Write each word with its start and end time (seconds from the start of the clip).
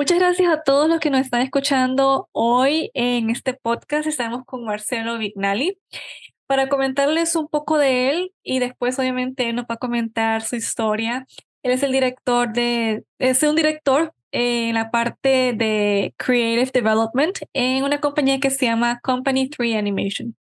muchas 0.00 0.18
gracias 0.18 0.50
a 0.50 0.62
todos 0.62 0.88
los 0.88 0.98
que 0.98 1.10
nos 1.10 1.20
están 1.20 1.42
escuchando 1.42 2.30
hoy 2.32 2.90
en 2.94 3.28
este 3.28 3.52
podcast. 3.52 4.06
Estamos 4.06 4.46
con 4.46 4.64
Marcelo 4.64 5.18
Vignali 5.18 5.76
para 6.46 6.70
comentarles 6.70 7.36
un 7.36 7.48
poco 7.48 7.76
de 7.76 8.08
él 8.08 8.32
y 8.42 8.60
después 8.60 8.98
obviamente 8.98 9.50
él 9.50 9.56
nos 9.56 9.66
va 9.66 9.74
a 9.74 9.76
comentar 9.76 10.40
su 10.40 10.56
historia. 10.56 11.26
Él 11.62 11.72
es 11.72 11.82
el 11.82 11.92
director 11.92 12.50
de, 12.50 13.04
es 13.18 13.42
un 13.42 13.56
director 13.56 14.14
en 14.32 14.72
la 14.72 14.90
parte 14.90 15.52
de 15.52 16.14
Creative 16.16 16.70
Development 16.72 17.38
en 17.52 17.84
una 17.84 18.00
compañía 18.00 18.40
que 18.40 18.48
se 18.48 18.64
llama 18.64 19.00
Company 19.02 19.50
3 19.50 19.76
Animation. 19.76 20.34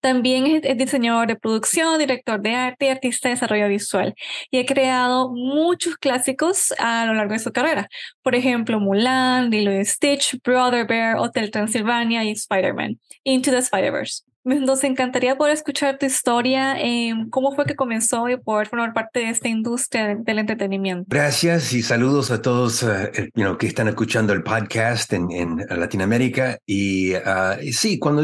También 0.00 0.46
es, 0.46 0.76
diseñador 0.76 1.28
de 1.28 1.36
producción, 1.36 1.98
director 1.98 2.40
de 2.40 2.54
arte 2.54 2.86
y 2.86 2.88
artista 2.88 3.28
de 3.28 3.34
desarrollo 3.34 3.68
visual. 3.68 4.14
Y 4.50 4.58
ha 4.58 4.66
creado 4.66 5.30
muchos 5.30 5.96
clásicos 5.96 6.72
a 6.78 7.06
lo 7.06 7.14
largo 7.14 7.32
de 7.32 7.38
su 7.38 7.52
carrera. 7.52 7.88
Por 8.22 8.34
ejemplo, 8.34 8.80
Mulan, 8.80 9.50
Lilo 9.50 9.72
y 9.72 9.84
Stitch, 9.84 10.40
Brother 10.42 10.86
Bear, 10.86 11.16
Hotel 11.16 11.50
Transilvania 11.50 12.24
y 12.24 12.32
Spider-Man, 12.32 12.98
Into 13.24 13.50
the 13.50 13.58
Spider-Verse. 13.58 14.22
Nos 14.44 14.84
encantaría 14.84 15.36
poder 15.36 15.54
escuchar 15.54 15.96
tu 15.96 16.04
historia, 16.04 16.76
eh, 16.78 17.14
cómo 17.30 17.54
fue 17.54 17.64
que 17.64 17.74
comenzó 17.74 18.28
y 18.28 18.36
poder 18.36 18.68
formar 18.68 18.92
parte 18.92 19.20
de 19.20 19.30
esta 19.30 19.48
industria 19.48 20.16
del 20.16 20.38
entretenimiento. 20.38 21.06
Gracias 21.08 21.72
y 21.72 21.80
saludos 21.80 22.30
a 22.30 22.42
todos 22.42 22.82
uh, 22.82 23.56
que 23.58 23.66
están 23.66 23.88
escuchando 23.88 24.34
el 24.34 24.42
podcast 24.42 25.10
en, 25.14 25.30
en 25.30 25.64
Latinoamérica. 25.70 26.58
Y 26.66 27.14
uh, 27.14 27.56
sí, 27.72 27.98
cuando, 27.98 28.22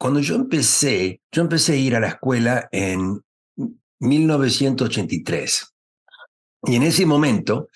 cuando 0.00 0.20
yo 0.20 0.34
empecé, 0.34 1.20
yo 1.30 1.42
empecé 1.42 1.74
a 1.74 1.76
ir 1.76 1.94
a 1.94 2.00
la 2.00 2.08
escuela 2.08 2.70
en 2.72 3.20
1983. 3.98 5.74
Y 6.62 6.76
en 6.76 6.84
ese 6.84 7.04
momento 7.04 7.68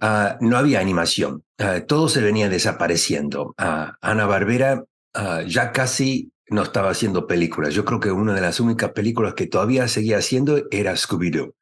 uh, 0.00 0.36
no 0.40 0.58
había 0.58 0.78
animación, 0.78 1.42
todo 1.88 2.08
se 2.08 2.20
venía 2.20 2.48
desapareciendo. 2.48 3.56
Ana 3.56 4.26
Barbera 4.26 4.84
ya 5.48 5.72
casi 5.72 6.30
no 6.50 6.62
estaba 6.62 6.90
haciendo 6.90 7.26
películas. 7.26 7.74
Yo 7.74 7.84
creo 7.84 7.98
que 7.98 8.12
una 8.12 8.32
de 8.32 8.42
las 8.42 8.60
únicas 8.60 8.92
películas 8.92 9.34
que 9.34 9.48
todavía 9.48 9.88
seguía 9.88 10.18
haciendo 10.18 10.62
era 10.70 10.92
Scooby-Doo. 10.92 11.52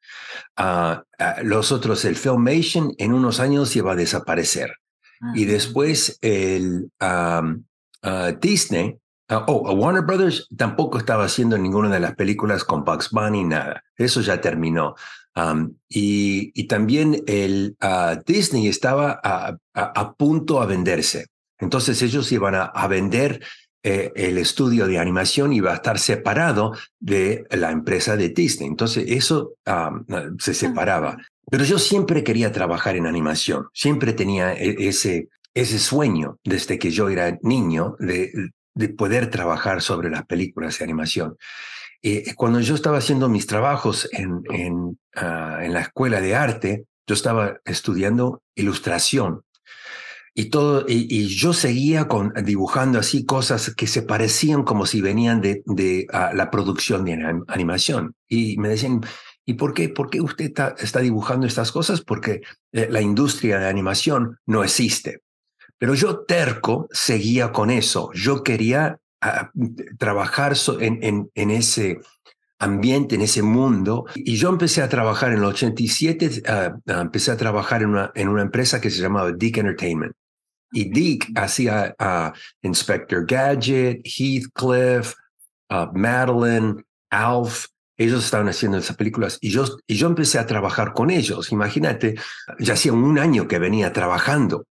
Los 1.44 1.72
otros, 1.72 2.04
el 2.04 2.16
Filmation, 2.16 2.92
en 2.98 3.14
unos 3.14 3.40
años 3.40 3.74
iba 3.74 3.92
a 3.92 3.96
desaparecer. 3.96 4.74
Y 5.34 5.46
después 5.46 6.18
el 6.20 6.90
ah, 7.00 7.42
Disney, 8.38 8.98
oh, 9.46 9.72
Warner 9.72 10.02
Brothers 10.02 10.48
tampoco 10.56 10.98
estaba 10.98 11.24
haciendo 11.24 11.56
ninguna 11.56 11.88
de 11.88 12.00
las 12.00 12.14
películas 12.14 12.64
con 12.64 12.84
Bugs 12.84 13.10
Bunny, 13.10 13.44
nada. 13.44 13.82
Eso 13.96 14.20
ya 14.20 14.40
terminó. 14.40 14.94
y, 15.88 16.52
y, 16.54 16.64
también 16.66 17.22
el 17.26 17.76
Disney 18.26 18.68
estaba 18.68 19.20
a, 19.22 19.56
a, 19.74 20.12
punto 20.14 20.60
a 20.60 20.66
venderse. 20.66 21.26
Entonces 21.58 22.02
ellos 22.02 22.30
iban 22.32 22.54
a, 22.54 22.64
a 22.64 22.88
vender 22.88 23.40
eh, 23.82 24.12
el 24.14 24.36
estudio 24.36 24.86
de 24.86 24.98
animación 24.98 25.54
iba 25.54 25.72
a 25.72 25.76
estar 25.76 25.98
separado 25.98 26.76
de 26.98 27.46
la 27.50 27.70
empresa 27.70 28.14
de 28.16 28.28
Disney. 28.28 28.68
Entonces 28.68 29.04
eso 29.08 29.54
se 30.38 30.54
separaba. 30.54 31.16
Pero 31.50 31.64
yo 31.64 31.78
siempre 31.78 32.22
quería 32.22 32.52
trabajar 32.52 32.96
en 32.96 33.06
animación, 33.06 33.68
siempre 33.72 34.12
tenía 34.12 34.52
e, 34.52 34.88
ese, 34.88 35.28
ese 35.54 35.78
sueño 35.78 36.38
desde 36.44 36.78
que 36.78 36.90
yo 36.90 37.08
era 37.08 37.38
niño 37.42 37.96
de, 37.98 38.30
de 38.80 38.88
poder 38.88 39.30
trabajar 39.30 39.82
sobre 39.82 40.10
las 40.10 40.26
películas 40.26 40.78
de 40.78 40.84
animación. 40.84 41.36
Eh, 42.02 42.34
cuando 42.34 42.60
yo 42.60 42.74
estaba 42.74 42.98
haciendo 42.98 43.28
mis 43.28 43.46
trabajos 43.46 44.08
en, 44.12 44.42
ah, 45.14 45.58
en 45.62 45.72
la 45.72 45.80
escuela 45.80 46.20
de 46.20 46.34
arte, 46.34 46.86
yo 47.06 47.14
estaba 47.14 47.60
estudiando 47.64 48.42
ilustración 48.54 49.42
y 50.34 50.48
todo 50.48 50.84
y, 50.88 51.26
yo 51.26 51.52
seguía 51.52 52.06
con 52.06 52.32
dibujando 52.44 53.00
así 53.00 53.26
cosas 53.26 53.74
que 53.74 53.86
se 53.86 54.02
parecían 54.02 54.62
como 54.62 54.86
si 54.86 55.00
venían 55.00 55.40
de, 55.40 55.62
de 55.66 56.06
ah, 56.12 56.30
la 56.34 56.50
producción 56.50 57.04
de 57.04 57.42
animación 57.48 58.14
y 58.28 58.56
me 58.58 58.68
decían 58.68 59.02
¿Y 59.50 59.54
por 59.54 59.74
qué? 59.74 59.88
¿Por 59.88 60.10
qué 60.10 60.20
usted 60.20 60.52
está, 60.78 61.00
dibujando 61.00 61.44
estas 61.44 61.72
cosas? 61.72 62.02
Porque 62.02 62.42
eh, 62.70 62.86
la 62.88 63.00
industria 63.00 63.58
de 63.58 63.66
animación 63.66 64.38
no 64.46 64.62
existe. 64.62 65.22
Pero 65.80 65.94
yo 65.94 66.20
terco 66.26 66.88
seguía 66.92 67.52
con 67.52 67.70
eso. 67.70 68.10
Yo 68.12 68.44
quería 68.44 68.98
ah, 69.22 69.50
trabajar 69.98 70.52
en, 70.78 71.02
en, 71.02 71.30
en, 71.34 71.50
ese 71.50 72.00
ambiente, 72.58 73.14
en 73.14 73.22
ese 73.22 73.40
mundo. 73.40 74.04
Y 74.14 74.36
yo 74.36 74.50
empecé 74.50 74.82
a 74.82 74.90
trabajar 74.90 75.32
en 75.32 75.38
el 75.38 75.44
87, 75.44 76.42
ah, 76.46 76.76
empecé 76.86 77.30
a 77.30 77.38
trabajar 77.38 77.82
en 77.82 77.88
una, 77.88 78.12
en 78.14 78.28
una 78.28 78.42
empresa 78.42 78.78
que 78.78 78.90
se 78.90 79.00
llamaba 79.00 79.32
Dick 79.32 79.56
Entertainment. 79.56 80.12
Y 80.70 80.90
Dick 80.90 81.32
hacía 81.34 81.94
a 81.98 82.34
Inspector 82.60 83.24
Gadget, 83.26 84.02
Heathcliff, 84.04 85.14
Madeline, 85.94 86.84
Alf. 87.08 87.68
Ellos 87.96 88.22
estaban 88.22 88.50
haciendo 88.50 88.76
esas 88.76 88.96
películas 88.96 89.38
y 89.40 89.50
yo, 89.50 89.64
y 89.86 89.94
yo 89.96 90.06
empecé 90.08 90.38
a 90.38 90.46
trabajar 90.46 90.92
con 90.92 91.10
ellos. 91.10 91.52
Imagínate, 91.52 92.16
ya 92.58 92.74
hacía 92.74 92.92
un 92.92 93.18
año 93.18 93.48
que 93.48 93.58
venía 93.58 93.94
trabajando 93.94 94.66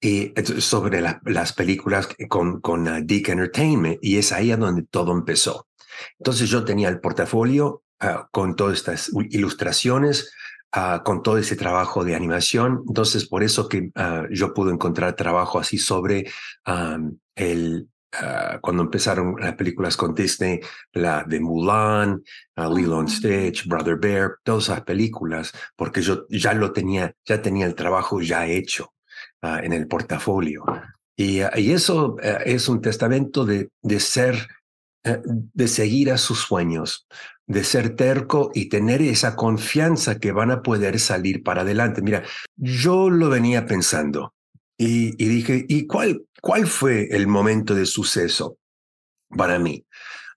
y, 0.00 0.32
sobre 0.58 1.02
las 1.24 1.52
películas 1.52 2.08
con, 2.28 2.60
con 2.60 2.88
uh, 2.88 3.00
Dick 3.02 3.28
Entertainment 3.28 3.98
y 4.02 4.18
es 4.18 4.32
ahí 4.32 4.50
a 4.50 4.56
donde 4.56 4.82
todo 4.82 5.12
empezó. 5.12 5.68
Entonces 6.18 6.48
yo 6.48 6.64
tenía 6.64 6.88
el 6.88 7.00
portafolio 7.00 7.82
uh, 8.02 8.26
con 8.30 8.56
todas 8.56 8.78
estas 8.78 9.10
ilustraciones 9.30 10.32
Ah, 10.72 11.02
con 11.04 11.20
todo 11.20 11.36
ese 11.36 11.56
trabajo 11.56 12.04
de 12.04 12.14
animación. 12.14 12.84
Entonces, 12.86 13.26
por 13.26 13.42
eso 13.42 13.68
que 13.68 13.90
yo 14.30 14.54
pude 14.54 14.72
encontrar 14.72 15.16
trabajo 15.16 15.58
así 15.58 15.78
sobre 15.78 16.30
el, 17.34 17.88
ah, 18.12 18.58
cuando 18.62 18.84
empezaron 18.84 19.34
las 19.40 19.56
películas 19.56 19.96
con 19.96 20.14
Disney, 20.14 20.60
la 20.92 21.24
de 21.24 21.40
Mulan, 21.40 22.22
Lilo 22.56 23.00
and 23.00 23.08
Stitch, 23.08 23.66
Brother 23.66 23.96
Bear, 23.96 24.36
todas 24.44 24.64
esas 24.64 24.82
películas, 24.82 25.52
porque 25.74 26.02
yo 26.02 26.26
ya 26.28 26.54
lo 26.54 26.72
tenía, 26.72 27.16
ya 27.24 27.42
tenía 27.42 27.66
el 27.66 27.74
trabajo 27.74 28.20
ya 28.20 28.46
hecho 28.46 28.92
en 29.42 29.72
el 29.72 29.86
portafolio. 29.86 30.64
Y, 31.16 31.40
y 31.56 31.72
eso 31.72 32.16
eh, 32.22 32.38
es 32.46 32.68
un 32.68 32.80
testamento 32.80 33.44
de, 33.44 33.70
de 33.82 34.00
ser, 34.00 34.48
eh, 35.04 35.20
de 35.24 35.68
seguir 35.68 36.10
a 36.10 36.18
sus 36.18 36.40
sueños, 36.40 37.06
de 37.46 37.64
ser 37.64 37.96
terco 37.96 38.50
y 38.54 38.68
tener 38.68 39.02
esa 39.02 39.36
confianza 39.36 40.18
que 40.18 40.32
van 40.32 40.50
a 40.50 40.62
poder 40.62 40.98
salir 40.98 41.42
para 41.42 41.62
adelante. 41.62 42.00
Mira, 42.00 42.22
yo 42.56 43.10
lo 43.10 43.28
venía 43.28 43.66
pensando 43.66 44.34
y, 44.78 45.12
dije, 45.16 45.66
¿y 45.68 45.86
cuál, 45.86 46.24
cuál 46.40 46.66
fue 46.66 47.08
el 47.10 47.26
momento 47.26 47.74
de 47.74 47.84
suceso 47.84 48.56
para 49.36 49.58
mí? 49.58 49.84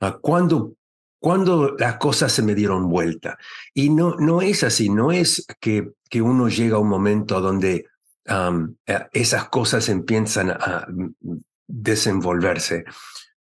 Ah, 0.01 0.17
¿Cuándo, 0.21 0.75
cuando 1.17 1.75
las 1.77 1.95
cosas 1.95 2.33
se 2.33 2.41
me 2.41 2.55
dieron 2.55 2.89
vuelta? 2.89 3.37
Y 3.73 3.89
no, 3.89 4.15
no 4.17 4.41
es 4.41 4.65
así, 4.65 4.89
no 4.89 5.13
es 5.13 5.45
que, 5.61 5.91
que 6.09 6.21
uno 6.21 6.49
llega 6.49 6.75
a 6.75 6.79
un 6.79 6.89
momento 6.89 7.39
donde 7.39 7.85
eh, 8.25 8.99
esas 9.11 9.49
cosas 9.49 9.89
empiezan 9.89 10.51
a 10.51 10.87
desenvolverse. 11.67 12.85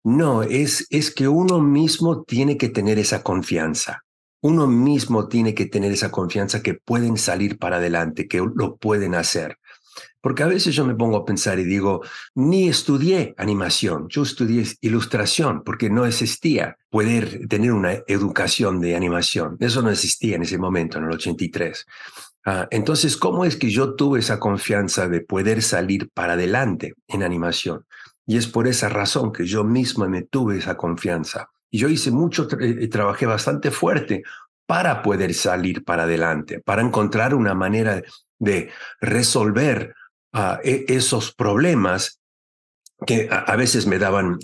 No, 0.04 0.44
es, 0.44 0.88
es 0.90 1.14
que 1.14 1.28
uno 1.28 1.60
mismo 1.60 2.24
tiene 2.24 2.58
que 2.58 2.70
tener 2.70 2.98
esa 3.00 3.24
confianza. 3.24 4.04
Uno 4.42 4.68
mismo 4.68 5.28
tiene 5.28 5.54
que 5.54 5.66
tener 5.66 5.92
esa 5.92 6.12
confianza 6.12 6.62
que 6.62 6.76
pueden 6.76 7.18
salir 7.18 7.58
para 7.58 7.78
adelante, 7.78 8.28
que 8.28 8.38
lo 8.38 8.78
pueden 8.78 9.16
hacer. 9.16 9.58
Porque 10.22 10.44
a 10.44 10.48
veces 10.48 10.76
yo 10.76 10.86
me 10.86 10.96
pongo 10.96 11.18
a 11.18 11.26
pensar 11.26 11.60
y 11.60 11.64
digo, 11.64 12.02
ni 12.36 12.68
estudié 12.68 13.34
animación, 13.38 14.08
yo 14.10 14.24
estudié 14.24 14.66
ilustración 14.82 15.64
porque 15.64 15.90
no 15.90 16.06
existía 16.06 16.78
poder 16.90 17.48
tener 17.48 17.72
una 17.72 17.94
educación 18.08 18.80
de 18.82 18.96
animación. 18.96 19.58
Eso 19.60 19.82
no 19.82 19.90
existía 19.90 20.36
en 20.36 20.44
ese 20.44 20.58
momento, 20.58 20.98
en 20.98 21.06
el 21.06 21.12
83. 21.12 21.86
Ah, 22.50 22.66
entonces, 22.72 23.18
¿cómo 23.18 23.44
es 23.44 23.58
que 23.58 23.70
yo 23.70 23.96
tuve 23.96 24.20
esa 24.20 24.40
confianza 24.40 25.10
de 25.10 25.20
poder 25.20 25.62
salir 25.62 26.10
para 26.12 26.34
adelante 26.34 26.94
en 27.10 27.22
animación? 27.22 27.86
Y 28.26 28.38
es 28.38 28.48
por 28.48 28.70
esa 28.70 28.88
razón 28.88 29.34
que 29.34 29.46
yo 29.46 29.66
misma 29.66 30.08
me 30.08 30.22
tuve 30.22 30.60
esa 30.60 30.78
confianza. 30.78 31.50
Y 31.70 31.80
yo 31.80 31.90
hice 31.90 32.10
mucho, 32.10 32.48
y 32.62 32.86
eh, 32.86 32.88
trabajé 32.88 33.26
bastante 33.26 33.70
fuerte 33.70 34.24
para 34.66 35.02
poder 35.02 35.34
salir 35.34 35.84
para 35.84 36.04
adelante, 36.04 36.62
para 36.62 36.82
encontrar 36.82 37.36
una 37.36 37.54
manera 37.54 38.02
de 38.40 38.70
resolver 39.02 39.94
ah, 40.32 40.62
e, 40.64 40.86
esos 40.88 41.34
problemas 41.34 42.22
que 43.06 43.28
a, 43.30 43.58
veces 43.58 43.88
me 43.88 44.00
daban 44.00 44.40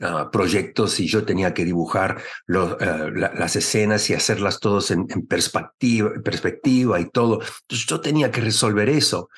ah, 0.00 0.30
proyectos 0.30 1.00
y 1.00 1.06
yo 1.06 1.24
tenía 1.24 1.54
que 1.54 1.64
dibujar 1.64 2.18
eh, 2.48 3.10
las 3.14 3.56
escenas 3.56 4.08
y 4.10 4.14
hacerlas 4.14 4.60
todos 4.60 4.90
en, 4.90 5.06
perspectiva, 5.26 6.10
perspectiva 6.24 7.00
y 7.00 7.10
todo. 7.10 7.40
Entonces 7.40 7.86
yo 7.86 8.00
tenía 8.00 8.30
que 8.30 8.40
resolver 8.40 8.88
eso. 8.88 9.28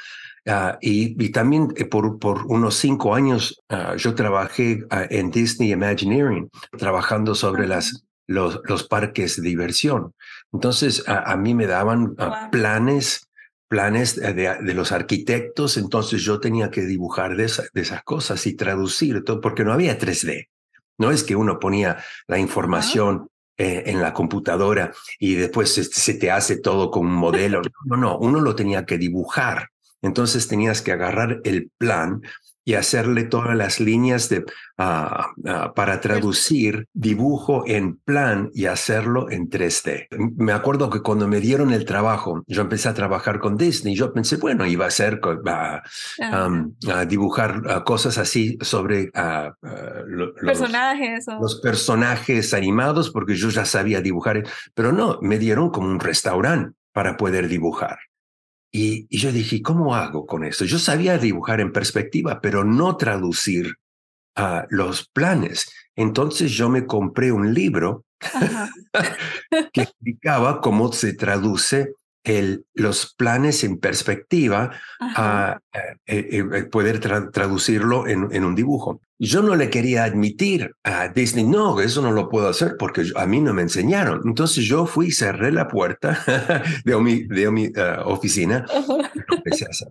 Ah, 0.47 0.79
y, 0.81 1.31
también 1.31 1.69
eh, 1.77 1.85
por, 1.85 2.19
por 2.19 2.47
unos 2.47 2.77
cinco 2.77 3.15
años 3.15 3.63
ah, 3.69 3.97
yo 3.97 4.15
trabajé 4.15 4.85
en 4.91 5.31
Disney 5.31 5.73
Imagineering, 5.73 6.49
trabajando 6.79 7.35
sobre 7.35 7.67
las, 7.67 8.05
los, 8.27 8.61
los 8.65 8.85
parques 8.85 9.37
de 9.37 9.49
diversión. 9.49 10.15
Entonces 10.53 11.05
a, 11.07 11.37
mí 11.37 11.55
me 11.55 11.67
daban 11.67 12.17
planes 12.51 13.28
planes 13.69 14.17
de, 14.17 14.75
los 14.75 14.93
arquitectos, 14.93 15.77
entonces 15.77 16.23
yo 16.23 16.41
tenía 16.41 16.71
que 16.71 16.83
dibujar 16.83 17.37
de, 17.37 17.45
esas 17.45 18.03
cosas 18.03 18.47
y 18.47 18.55
traducir 18.55 19.23
todo, 19.25 19.41
porque 19.41 19.65
no 19.65 19.73
había 19.73 19.99
3D. 19.99 20.49
No 20.99 21.11
es 21.11 21.23
que 21.23 21.37
uno 21.37 21.61
ponía 21.61 22.03
la 22.27 22.39
información 22.39 23.29
eh, 23.57 23.85
en 23.87 24.01
la 24.01 24.13
computadora 24.13 24.93
y 25.19 25.35
después 25.35 25.73
se, 25.73 26.15
te 26.15 26.31
hace 26.31 26.57
todo 26.57 26.91
con 26.91 27.07
un 27.07 27.15
modelo. 27.15 27.63
No, 27.85 27.97
no, 27.97 28.19
uno 28.19 28.41
lo 28.41 28.55
tenía 28.55 28.85
que 28.85 28.99
dibujar. 28.99 29.71
Entonces 30.03 30.49
tenías 30.49 30.83
que 30.83 30.93
agarrar 30.93 31.41
el 31.45 31.71
plan 31.77 32.23
y 32.69 32.75
hacerle 32.75 33.25
todas 33.25 33.57
las 33.57 33.81
líneas 33.81 34.29
de, 34.29 34.45
ah, 34.77 35.29
ah, 35.47 35.73
para 35.75 36.03
traducir 36.03 36.87
dibujo 36.93 37.65
en 37.67 37.97
plan 37.97 38.51
y 38.53 38.67
hacerlo 38.67 39.31
en 39.31 39.49
3D. 39.49 40.09
Me 40.37 40.53
acuerdo 40.53 40.91
que 40.91 41.01
cuando 41.01 41.27
me 41.27 41.41
dieron 41.41 41.73
el 41.73 41.87
trabajo, 41.87 42.43
yo 42.47 42.61
empecé 42.61 42.91
a 42.91 42.93
trabajar 42.93 43.39
con 43.39 43.57
Disney, 43.57 43.95
yo 43.95 44.13
pensé, 44.13 44.37
bueno, 44.37 44.67
iba 44.67 44.85
a 44.85 44.91
ser 44.91 45.19
a 46.21 47.05
dibujar 47.07 47.85
cosas 47.87 48.19
así 48.19 48.59
sobre 48.61 49.11
los 50.07 50.33
personajes. 50.39 51.25
Los 51.41 51.63
personajes 51.63 52.53
animados, 52.53 53.09
porque 53.09 53.35
yo 53.35 53.49
ya 53.49 53.65
sabía 53.65 54.03
dibujar, 54.03 54.45
pero 54.75 54.93
no, 54.93 55.19
me 55.23 55.39
dieron 55.39 55.71
como 55.71 55.89
un 55.89 56.01
restaurante 56.01 56.77
para 56.93 57.17
poder 57.17 57.49
dibujar. 57.49 57.99
Y, 58.71 59.07
yo 59.17 59.33
dije, 59.33 59.63
¿cómo 59.63 59.95
hago 59.95 60.27
con 60.27 60.45
esto? 60.45 60.65
Yo 60.65 60.79
sabía 60.79 61.19
dibujar 61.19 61.61
en 61.61 61.73
perspectiva, 61.73 62.41
pero 62.41 62.65
no 62.65 62.97
traducir 62.97 63.75
a 64.37 64.67
los 64.71 65.09
planes. 65.09 65.71
Entonces 65.97 66.53
yo 66.53 66.69
me 66.69 66.87
compré 66.87 67.33
un 67.33 67.55
libro 67.55 68.05
que 69.73 69.83
explicaba 69.83 70.61
cómo 70.61 70.93
se 70.93 71.15
traduce 71.15 71.95
el, 72.25 72.67
los 72.75 73.15
planes 73.15 73.65
en 73.65 73.79
perspectiva 73.79 74.73
a, 75.01 75.61
eh, 75.73 75.87
eh, 76.07 76.65
poder 76.65 77.01
traducirlo 77.01 78.07
en, 78.07 78.29
en, 78.33 78.45
un 78.45 78.55
dibujo. 78.55 79.01
Yo 79.19 79.43
no 79.43 79.57
le 79.57 79.71
quería 79.71 80.05
admitir 80.05 80.75
a 80.85 81.09
Disney, 81.09 81.45
no, 81.45 81.81
eso 81.81 82.03
no 82.03 82.13
lo 82.13 82.29
puedo 82.29 82.49
hacer 82.49 82.77
porque 82.79 83.05
a 83.17 83.27
mí 83.27 83.41
no 83.41 83.53
me 83.53 83.63
enseñaron. 83.63 84.23
Entonces 84.25 84.65
yo 84.65 84.87
fui, 84.87 85.11
cerré 85.11 85.51
la 85.53 85.69
puerta 85.69 86.23
de 86.85 86.97
mi, 86.99 87.25
de 87.25 87.51
mi 87.51 87.65
eh, 87.65 87.97
oficina 88.05 88.65
y 89.15 89.19
lo 89.19 89.37
empecé 89.37 89.65
a 89.65 89.69
hacer. 89.71 89.89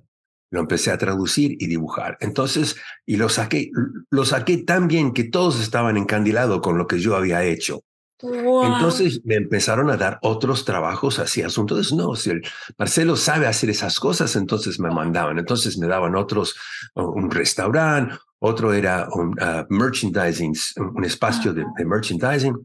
Lo 0.49 0.61
empecé 0.61 0.91
a 0.91 0.97
traducir 0.97 1.57
y 1.59 1.67
dibujar. 1.67 2.17
Entonces, 2.21 2.77
y 3.05 3.17
lo 3.17 3.27
saqué, 3.27 3.69
lo 4.09 4.23
saqué 4.23 4.59
tan 4.59 4.87
bien 4.87 5.11
que 5.11 5.25
todos 5.25 5.59
estaban 5.59 5.97
encandilados 5.97 6.61
con 6.61 6.77
lo 6.77 6.87
que 6.87 6.99
yo 6.99 7.17
había 7.17 7.43
hecho. 7.43 7.81
Entonces 8.19 9.21
me 9.23 9.35
empezaron 9.35 9.89
a 9.89 9.97
dar 9.97 10.17
otros 10.21 10.65
trabajos 10.65 11.19
así, 11.19 11.43
asuntos. 11.43 11.93
No, 11.93 12.15
si 12.15 12.31
el 12.31 12.41
Marcelo 12.77 13.15
sabe 13.15 13.45
hacer 13.47 13.69
esas 13.69 13.99
cosas, 13.99 14.35
entonces 14.35 14.79
me 14.79 14.89
mandaban. 14.89 15.37
Entonces 15.37 15.77
me 15.77 15.87
daban 15.87 16.15
otros, 16.15 16.55
un 16.95 17.29
restaurante, 17.29 18.15
otro 18.39 18.73
era 18.73 19.07
un 19.13 19.29
uh, 19.29 19.65
merchandising, 19.69 20.55
un 20.77 21.05
espacio 21.05 21.53
de, 21.53 21.65
merchandising. 21.85 22.55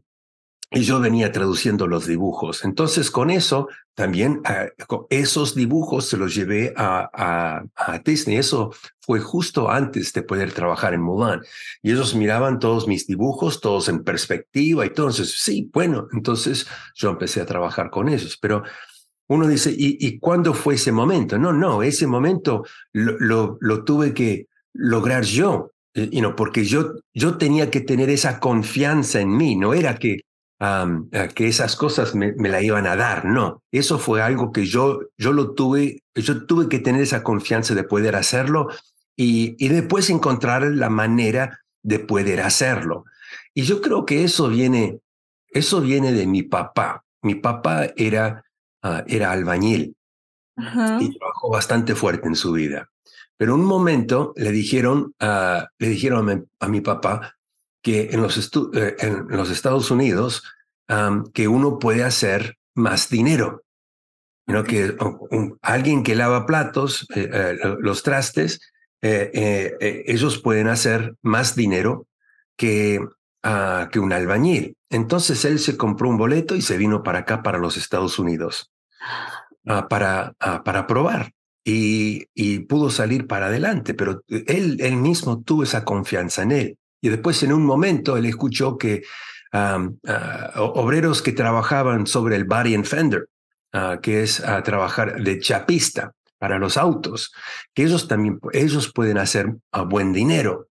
Y 0.73 0.81
yo 0.81 0.99
venía 0.99 1.31
traduciendo 1.31 1.85
los 1.87 2.07
dibujos. 2.07 2.65
Entonces, 2.65 3.11
con 3.11 3.29
eso, 3.29 3.67
también 3.93 4.41
uh, 4.89 5.05
esos 5.09 5.53
dibujos 5.53 6.07
se 6.09 6.17
los 6.17 6.33
llevé 6.33 6.73
a, 6.75 7.09
a, 7.13 7.63
a 7.75 7.99
Disney. 7.99 8.37
Eso 8.37 8.73
fue 8.99 9.19
justo 9.19 9.69
antes 9.69 10.11
de 10.13 10.23
poder 10.23 10.51
trabajar 10.51 10.93
en 10.93 11.01
Mulan. 11.01 11.41
Y 11.83 11.91
ellos 11.91 12.15
miraban 12.15 12.57
todos 12.57 12.87
mis 12.87 13.05
dibujos, 13.05 13.61
todos 13.61 13.87
en 13.87 14.03
perspectiva 14.03 14.83
entonces, 14.83 15.35
sí, 15.39 15.69
bueno, 15.73 16.07
entonces 16.13 16.67
yo 16.95 17.09
empecé 17.09 17.41
a 17.41 17.45
trabajar 17.45 17.89
con 17.89 18.09
ellos. 18.09 18.37
Pero 18.41 18.63
uno 19.27 19.47
dice, 19.47 19.71
¿y, 19.71 19.97
y 19.99 20.19
cuándo 20.19 20.53
fue 20.53 20.75
ese 20.75 20.91
momento? 20.91 21.37
No, 21.37 21.53
no, 21.53 21.83
ese 21.83 22.07
momento 22.07 22.65
lo, 22.93 23.17
lo, 23.19 23.57
lo 23.61 23.83
tuve 23.83 24.13
que 24.13 24.47
lograr 24.73 25.23
yo, 25.23 25.71
you 25.95 26.19
know, 26.19 26.35
porque 26.35 26.65
yo, 26.65 26.93
yo 27.13 27.37
tenía 27.37 27.69
que 27.69 27.81
tener 27.81 28.09
esa 28.09 28.39
confianza 28.39 29.21
en 29.21 29.35
mí, 29.35 29.55
no 29.55 29.73
era 29.73 29.95
que, 29.97 30.21
que 31.35 31.47
esas 31.47 31.75
cosas 31.75 32.15
me, 32.15 32.33
me, 32.33 32.47
la 32.47 32.61
iban 32.61 32.87
a 32.87 32.95
dar, 32.95 33.25
no, 33.25 33.61
eso 33.71 33.99
fue 33.99 34.21
algo 34.21 34.51
que 34.53 34.65
yo, 34.65 35.01
yo 35.17 35.33
lo 35.33 35.53
tuve, 35.53 36.03
yo 36.15 36.45
tuve 36.45 36.69
que 36.69 36.79
tener 36.79 37.01
esa 37.01 37.21
confianza 37.21 37.75
de 37.75 37.83
poder 37.83 38.15
hacerlo 38.15 38.69
y, 39.15 39.55
y 39.57 39.67
después 39.67 40.09
encontrar 40.09 40.63
la 40.63 40.89
manera 40.89 41.59
de 41.81 41.99
poder 41.99 42.41
hacerlo. 42.41 43.05
Y 43.53 43.63
yo 43.63 43.81
creo 43.81 44.05
que 44.05 44.23
eso 44.23 44.47
viene, 44.49 44.99
eso 45.49 45.81
viene 45.81 46.11
de 46.11 46.25
mi 46.25 46.43
papá. 46.43 47.03
Mi 47.21 47.35
papá 47.35 47.87
era, 47.95 48.43
uh, 48.83 49.03
era 49.07 49.31
albañil 49.31 49.95
y 50.57 51.17
trabajó 51.17 51.49
bastante 51.49 51.95
fuerte 51.95 52.27
en 52.27 52.35
su 52.35 52.53
vida. 52.53 52.89
Pero 53.37 53.55
un 53.55 53.65
momento 53.65 54.33
le 54.35 54.51
dijeron, 54.51 55.13
uh, 55.21 55.65
le 55.77 55.89
dijeron 55.89 56.47
a 56.59 56.67
mi, 56.67 56.81
papá 56.81 57.35
que 57.83 58.09
en 58.11 58.21
los, 58.21 58.37
eh, 58.73 58.95
en 58.99 59.27
los 59.27 59.51
Estados 59.51 59.91
Unidos 59.91 60.43
um, 60.89 61.25
que 61.31 61.47
uno 61.47 61.77
puede 61.77 62.03
hacer 62.03 62.57
más 62.73 63.09
dinero. 63.09 63.63
¿no? 64.47 64.63
Que 64.63 64.95
alguien 65.61 66.03
que 66.03 66.15
lava 66.15 66.45
platos, 66.45 67.05
eh, 67.15 67.29
eh, 67.31 67.57
los 67.79 68.01
trastes, 68.03 68.61
ellos 69.01 70.39
pueden 70.41 70.69
hacer 70.69 71.15
más 71.21 71.57
dinero 71.57 72.07
que, 72.55 72.99
uh, 72.99 73.89
que 73.91 73.99
un 73.99 74.13
albañil. 74.13 74.77
Entonces 74.89 75.43
él 75.43 75.59
se 75.59 75.75
compró 75.75 76.09
un 76.09 76.17
boleto 76.17 76.55
y 76.55 76.61
se 76.61 76.77
vino 76.77 77.03
para 77.03 77.19
acá, 77.19 77.43
para 77.43 77.57
los 77.57 77.75
Estados 77.75 78.17
Unidos, 78.17 78.71
uh, 79.65 79.89
para, 79.89 80.33
para 80.63 80.87
probar 80.87 81.33
y, 81.65 82.27
y, 82.33 82.59
pudo 82.59 82.89
salir 82.89 83.27
para 83.27 83.47
adelante, 83.47 83.93
pero 83.93 84.23
él, 84.27 84.77
él 84.79 84.95
mismo 84.95 85.41
tuvo 85.41 85.63
esa 85.63 85.83
confianza 85.83 86.43
en 86.43 86.51
él. 86.51 86.77
Y 87.03 87.09
después 87.09 87.43
en 87.43 87.51
un 87.51 87.65
momento 87.65 88.15
él 88.15 88.25
escuchó 88.25 88.77
que 88.77 89.03
obreros 90.55 91.21
que 91.21 91.33
trabajaban 91.33 92.07
sobre 92.07 92.37
el 92.37 92.45
body 92.45 92.75
and 92.75 92.85
fender, 92.85 93.27
que 94.01 94.23
es 94.23 94.41
trabajar 94.63 95.21
de 95.21 95.37
chapista 95.37 96.13
para 96.39 96.57
los 96.57 96.77
autos, 96.77 97.33
que 97.73 97.83
ellos 97.83 98.07
también 98.07 98.39
ellos 98.53 98.89
pueden 98.93 99.17
hacer 99.17 99.53
buen 99.89 100.13
dinero. 100.13 100.69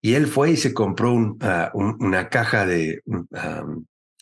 Y 0.00 0.14
él 0.14 0.26
fue 0.26 0.52
y 0.52 0.56
se 0.56 0.72
compró 0.72 1.12
un, 1.12 1.38
un, 1.74 1.96
una 2.00 2.30
caja 2.30 2.64
de 2.64 3.02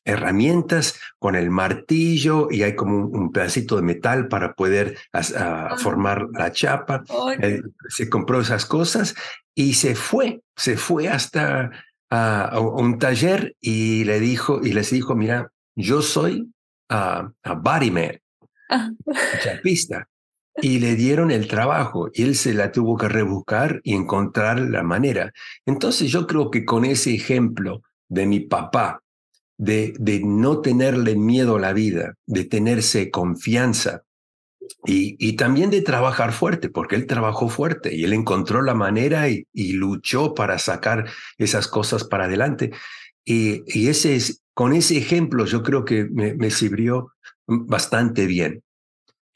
herramientas 0.06 0.98
con 1.18 1.34
el 1.34 1.50
martillo 1.50 2.48
y 2.50 2.62
hay 2.62 2.74
como 2.74 3.06
un, 3.06 3.32
pedacito 3.32 3.76
de 3.76 3.82
metal 3.82 4.28
para 4.28 4.54
poder 4.54 4.96
ah, 5.12 5.76
formar 5.78 6.28
la 6.32 6.52
chapa. 6.52 7.04
Eh, 7.42 7.60
se 7.88 8.08
compró 8.08 8.40
esas 8.40 8.64
cosas 8.64 9.14
y 9.54 9.74
se 9.74 9.94
fue, 9.94 10.40
se 10.56 10.76
fue 10.76 11.08
hasta 11.08 11.70
a 12.08 12.60
un 12.60 12.98
taller 12.98 13.56
y 13.60 14.04
le 14.04 14.20
dijo 14.20 14.60
y 14.62 14.72
les 14.72 14.90
dijo, 14.90 15.16
mira, 15.16 15.50
yo 15.74 16.02
soy 16.02 16.52
a 16.88 17.32
bodyman, 17.44 18.20
ah. 18.70 18.90
chapista. 19.42 20.08
Y 20.62 20.78
le 20.78 20.94
dieron 20.94 21.30
el 21.30 21.48
trabajo 21.48 22.08
y 22.14 22.22
él 22.22 22.34
se 22.34 22.54
la 22.54 22.72
tuvo 22.72 22.96
que 22.96 23.08
rebuscar 23.08 23.80
y 23.84 23.94
encontrar 23.94 24.58
la 24.58 24.82
manera. 24.82 25.32
Entonces 25.66 26.10
yo 26.10 26.26
creo 26.26 26.50
que 26.50 26.64
con 26.64 26.86
ese 26.86 27.14
ejemplo 27.14 27.82
de 28.08 28.24
mi 28.24 28.40
papá, 28.40 29.02
de, 29.58 29.94
de 29.98 30.20
no 30.20 30.60
tenerle 30.60 31.16
miedo 31.16 31.56
a 31.56 31.60
la 31.60 31.72
vida, 31.72 32.14
de 32.26 32.44
tenerse 32.44 33.10
confianza 33.10 34.02
y, 34.84 35.16
y, 35.18 35.36
también 35.36 35.70
de 35.70 35.82
trabajar 35.82 36.32
fuerte, 36.32 36.68
porque 36.68 36.96
él 36.96 37.06
trabajó 37.06 37.48
fuerte 37.48 37.94
y 37.94 38.04
él 38.04 38.12
encontró 38.12 38.62
la 38.62 38.74
manera 38.74 39.28
y, 39.28 39.46
y 39.52 39.72
luchó 39.72 40.34
para 40.34 40.58
sacar 40.58 41.06
esas 41.38 41.68
cosas 41.68 42.04
para 42.04 42.24
adelante. 42.24 42.72
Y, 43.24 43.62
y, 43.66 43.88
ese 43.88 44.16
es, 44.16 44.42
con 44.54 44.72
ese 44.72 44.98
ejemplo 44.98 45.46
yo 45.46 45.62
creo 45.62 45.84
que 45.84 46.04
me, 46.10 46.34
me 46.34 46.50
sirvió 46.50 47.12
bastante 47.46 48.26
bien 48.26 48.62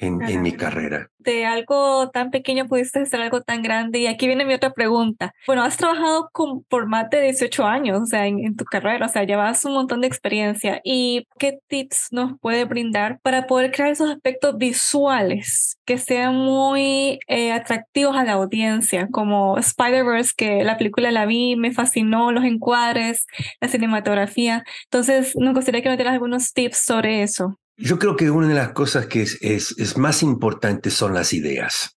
en, 0.00 0.22
en 0.22 0.42
mi 0.42 0.52
carrera 0.52 1.10
de 1.20 1.44
algo 1.46 2.10
tan 2.10 2.30
pequeño 2.30 2.66
pudiste 2.66 3.00
hacer 3.00 3.20
algo 3.20 3.42
tan 3.42 3.62
grande. 3.62 4.00
Y 4.00 4.06
aquí 4.06 4.26
viene 4.26 4.44
mi 4.44 4.54
otra 4.54 4.72
pregunta. 4.72 5.34
Bueno, 5.46 5.62
has 5.62 5.76
trabajado 5.76 6.30
con, 6.32 6.64
por 6.64 6.86
más 6.86 7.10
de 7.10 7.22
18 7.22 7.64
años, 7.66 8.00
o 8.02 8.06
sea, 8.06 8.26
en, 8.26 8.56
tu 8.56 8.64
carrera, 8.64 9.06
o 9.06 9.08
sea, 9.08 9.24
llevas 9.24 9.64
un 9.64 9.74
montón 9.74 10.00
de 10.00 10.06
experiencia. 10.06 10.80
¿Y 10.84 11.26
qué 11.38 11.58
tips 11.68 12.08
nos 12.10 12.38
puede 12.40 12.64
brindar 12.64 13.20
para 13.22 13.46
poder 13.46 13.70
crear 13.72 13.90
esos 13.90 14.10
aspectos 14.10 14.56
visuales 14.56 15.78
que 15.84 15.98
sean 15.98 16.36
muy 16.36 17.20
eh, 17.26 17.52
atractivos 17.52 18.16
a 18.16 18.24
la 18.24 18.32
audiencia? 18.32 19.08
Como 19.10 19.58
Spider-Verse, 19.58 20.32
que 20.36 20.64
la 20.64 20.78
película 20.78 21.10
la 21.10 21.26
vi, 21.26 21.56
me 21.56 21.72
fascinó, 21.72 22.32
los 22.32 22.44
encuadres, 22.44 23.26
la 23.60 23.68
cinematografía. 23.68 24.64
Entonces, 24.84 25.36
nos 25.36 25.54
gustaría 25.54 25.82
que 25.82 25.88
nos 25.88 25.98
dieras 25.98 26.14
algunos 26.14 26.52
tips 26.52 26.78
sobre 26.78 27.22
eso. 27.22 27.58
Yo 27.82 27.98
creo 27.98 28.14
que 28.14 28.30
una 28.30 28.46
de 28.46 28.54
las 28.54 28.72
cosas 28.72 29.06
que 29.06 29.22
es, 29.22 29.38
es, 29.40 29.96
más 29.96 30.22
importante 30.22 30.90
son 30.90 31.14
las 31.14 31.32
ideas. 31.32 31.96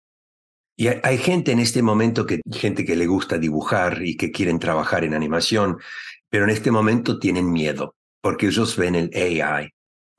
Y 0.76 0.86
hay, 0.86 1.18
gente 1.18 1.50
en 1.50 1.58
este 1.58 1.82
momento 1.82 2.24
que 2.24 2.40
gente 2.52 2.84
que 2.84 2.94
le 2.94 3.06
gusta 3.06 3.36
dibujar 3.36 4.00
y 4.04 4.16
que 4.16 4.30
quieren 4.30 4.60
trabajar 4.60 5.04
en 5.04 5.12
animación, 5.12 5.78
pero 6.30 6.44
en 6.44 6.50
este 6.50 6.70
momento 6.70 7.18
tienen 7.18 7.50
miedo 7.50 7.96
porque 8.20 8.46
ellos 8.46 8.76
ven 8.76 8.94
el 8.94 9.10
AI 9.12 9.70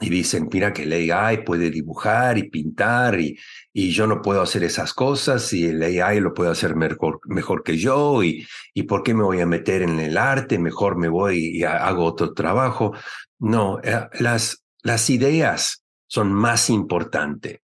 y 0.02 0.10
dicen, 0.10 0.50
mira 0.52 0.74
que 0.74 0.84
el 0.84 1.12
AI 1.12 1.46
puede 1.46 1.72
dibujar 1.72 2.38
y 2.38 2.50
pintar 2.50 3.20
y, 3.22 3.40
y 3.72 3.92
yo 3.92 4.06
no 4.06 4.22
puedo 4.22 4.42
hacer 4.42 4.64
esas 4.66 4.94
cosas 4.94 5.52
y 5.54 5.68
el 5.68 5.82
AI 5.82 6.20
lo 6.20 6.34
puede 6.34 6.52
hacer 6.52 6.76
mejor, 6.76 7.22
mejor 7.26 7.64
que 7.64 7.78
yo 7.78 8.22
y, 8.22 8.46
y 8.74 8.84
por 8.84 9.02
qué 9.02 9.14
me 9.14 9.24
voy 9.24 9.40
a 9.40 9.46
meter 9.46 9.82
en 9.82 10.00
el 10.02 10.18
arte, 10.18 10.60
mejor 10.60 10.98
me 10.98 11.08
voy 11.08 11.58
y 11.58 11.64
hago 11.64 12.04
otro 12.04 12.34
trabajo. 12.34 12.94
No, 13.40 13.80
eh, 13.82 14.08
las, 14.20 14.63
las 14.84 15.10
ideas 15.10 15.84
son 16.08 16.32
más 16.32 16.70
importantes. 16.70 17.60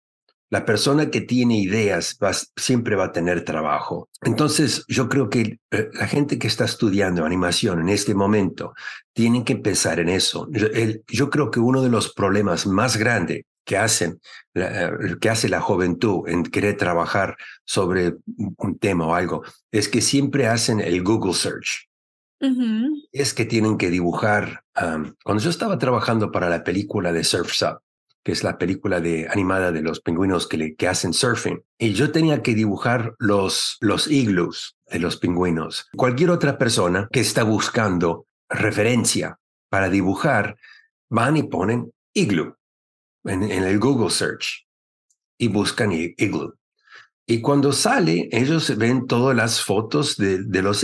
La 0.50 0.64
persona 0.64 1.10
que 1.10 1.20
tiene 1.20 1.58
ideas 1.58 2.18
siempre 2.56 2.96
va 2.96 3.06
a 3.06 3.12
tener 3.12 3.44
trabajo. 3.44 4.08
Entonces, 4.22 4.82
yo 4.88 5.06
creo 5.06 5.28
que 5.28 5.58
eh, 5.70 5.90
la 5.92 6.06
gente 6.06 6.38
que 6.38 6.46
está 6.46 6.64
estudiando 6.64 7.26
animación 7.26 7.80
en 7.80 7.90
este 7.90 8.14
momento 8.14 8.72
tiene 9.12 9.44
que 9.44 9.56
pensar 9.56 10.00
en 10.00 10.08
eso. 10.08 10.48
Yo, 11.06 11.28
creo 11.28 11.50
que 11.50 11.60
uno 11.60 11.82
de 11.82 11.90
los 11.90 12.14
problemas 12.14 12.66
más 12.66 12.96
grandes 12.96 13.42
que 13.62 13.76
hacen 13.76 14.20
eh, 14.54 14.90
que 15.20 15.28
hace 15.28 15.50
la 15.50 15.60
juventud 15.60 16.26
en 16.26 16.42
querer 16.44 16.78
trabajar 16.78 17.36
sobre 17.66 18.14
un 18.56 18.78
tema 18.78 19.06
o 19.06 19.14
algo 19.14 19.42
es 19.70 19.90
que 19.90 20.00
siempre 20.00 20.46
hacen 20.46 20.80
el 20.80 21.02
Google 21.02 21.34
search. 21.34 21.87
Es 23.12 23.34
que 23.34 23.44
tienen 23.44 23.78
que 23.78 23.90
dibujar. 23.90 24.64
cuando 25.24 25.42
yo 25.42 25.50
estaba 25.50 25.78
trabajando 25.78 26.30
para 26.30 26.48
la 26.48 26.64
película 26.64 27.12
de 27.12 27.24
Surf's 27.24 27.62
Up, 27.62 27.80
que 28.24 28.32
es 28.32 28.44
la 28.44 28.58
película 28.58 29.00
de, 29.00 29.26
animada 29.28 29.72
de 29.72 29.82
los 29.82 30.00
pingüinos 30.00 30.46
que, 30.46 30.58
le, 30.58 30.74
que 30.74 30.88
hacen 30.88 31.12
surfing. 31.12 31.62
Y 31.78 31.94
yo 31.94 32.12
tenía 32.12 32.42
que 32.42 32.54
dibujar 32.54 33.14
los, 33.18 33.78
los 33.80 34.08
igloos 34.08 34.76
de 34.86 34.98
los 34.98 35.16
pingüinos. 35.16 35.88
Cualquier 35.96 36.30
otra 36.30 36.58
persona 36.58 37.08
que 37.10 37.20
está 37.20 37.42
buscando 37.42 38.26
referencia 38.48 39.38
para 39.68 39.88
dibujar, 39.88 40.56
van 41.10 41.36
y 41.36 41.42
ponen 41.44 41.92
igloo 42.14 42.56
en, 43.24 43.42
el 43.42 43.78
Google 43.78 44.10
Search 44.10 44.66
y 45.38 45.48
buscan 45.48 45.92
igloo. 45.92 46.54
Y 47.26 47.40
cuando 47.40 47.72
sale, 47.72 48.28
ellos 48.32 48.76
ven 48.78 49.06
todas 49.06 49.36
las 49.36 49.62
fotos 49.62 50.16
de, 50.16 50.42
de 50.44 50.62
los 50.62 50.82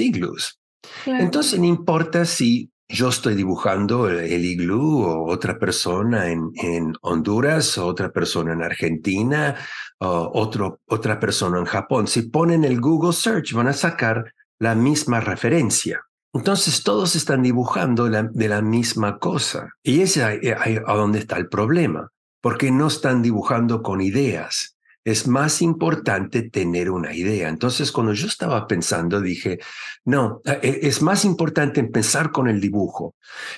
Entonces, 1.06 1.58
no 1.58 1.66
importa 1.66 2.24
si 2.24 2.70
yo 2.88 3.08
estoy 3.08 3.34
dibujando 3.34 4.08
el, 4.08 4.44
iglú 4.44 5.02
o 5.02 5.30
otra 5.30 5.58
persona 5.58 6.30
en, 6.30 6.50
en, 6.54 6.94
Honduras, 7.00 7.78
otra 7.78 8.10
persona 8.10 8.52
en 8.52 8.62
Argentina, 8.62 9.56
o 9.98 10.30
otro, 10.34 10.80
otra 10.86 11.18
persona 11.18 11.58
en 11.58 11.64
Japón. 11.64 12.06
Si 12.06 12.22
ponen 12.22 12.64
el 12.64 12.80
Google 12.80 13.12
Search 13.12 13.52
van 13.52 13.68
a 13.68 13.72
sacar 13.72 14.32
la 14.58 14.74
misma 14.74 15.20
referencia. 15.20 16.02
Entonces 16.32 16.82
todos 16.82 17.14
están 17.14 17.42
dibujando 17.42 18.08
de 18.08 18.48
la 18.48 18.60
misma 18.60 19.18
cosa. 19.18 19.70
Y 19.82 20.00
ese 20.00 20.40
es 20.42 20.80
a 20.84 20.94
donde 20.94 21.20
está 21.20 21.36
el 21.36 21.48
problema, 21.48 22.10
porque 22.40 22.70
no 22.72 22.88
están 22.88 23.22
dibujando 23.22 23.82
con 23.82 24.00
ideas 24.00 24.73
es 25.04 25.26
más 25.28 25.60
importante 25.60 26.48
tener 26.48 26.90
una 26.90 27.14
idea. 27.14 27.48
Entonces, 27.48 27.92
cuando 27.92 28.14
yo 28.14 28.26
estaba 28.26 28.66
pensando, 28.66 29.20
dije, 29.20 29.60
no, 30.04 30.40
e, 30.44 30.80
es 30.82 31.02
más 31.02 31.26
importante 31.26 31.80
empezar 31.80 32.32
con 32.32 32.48
el 32.48 32.60
dibujo. 32.60 33.14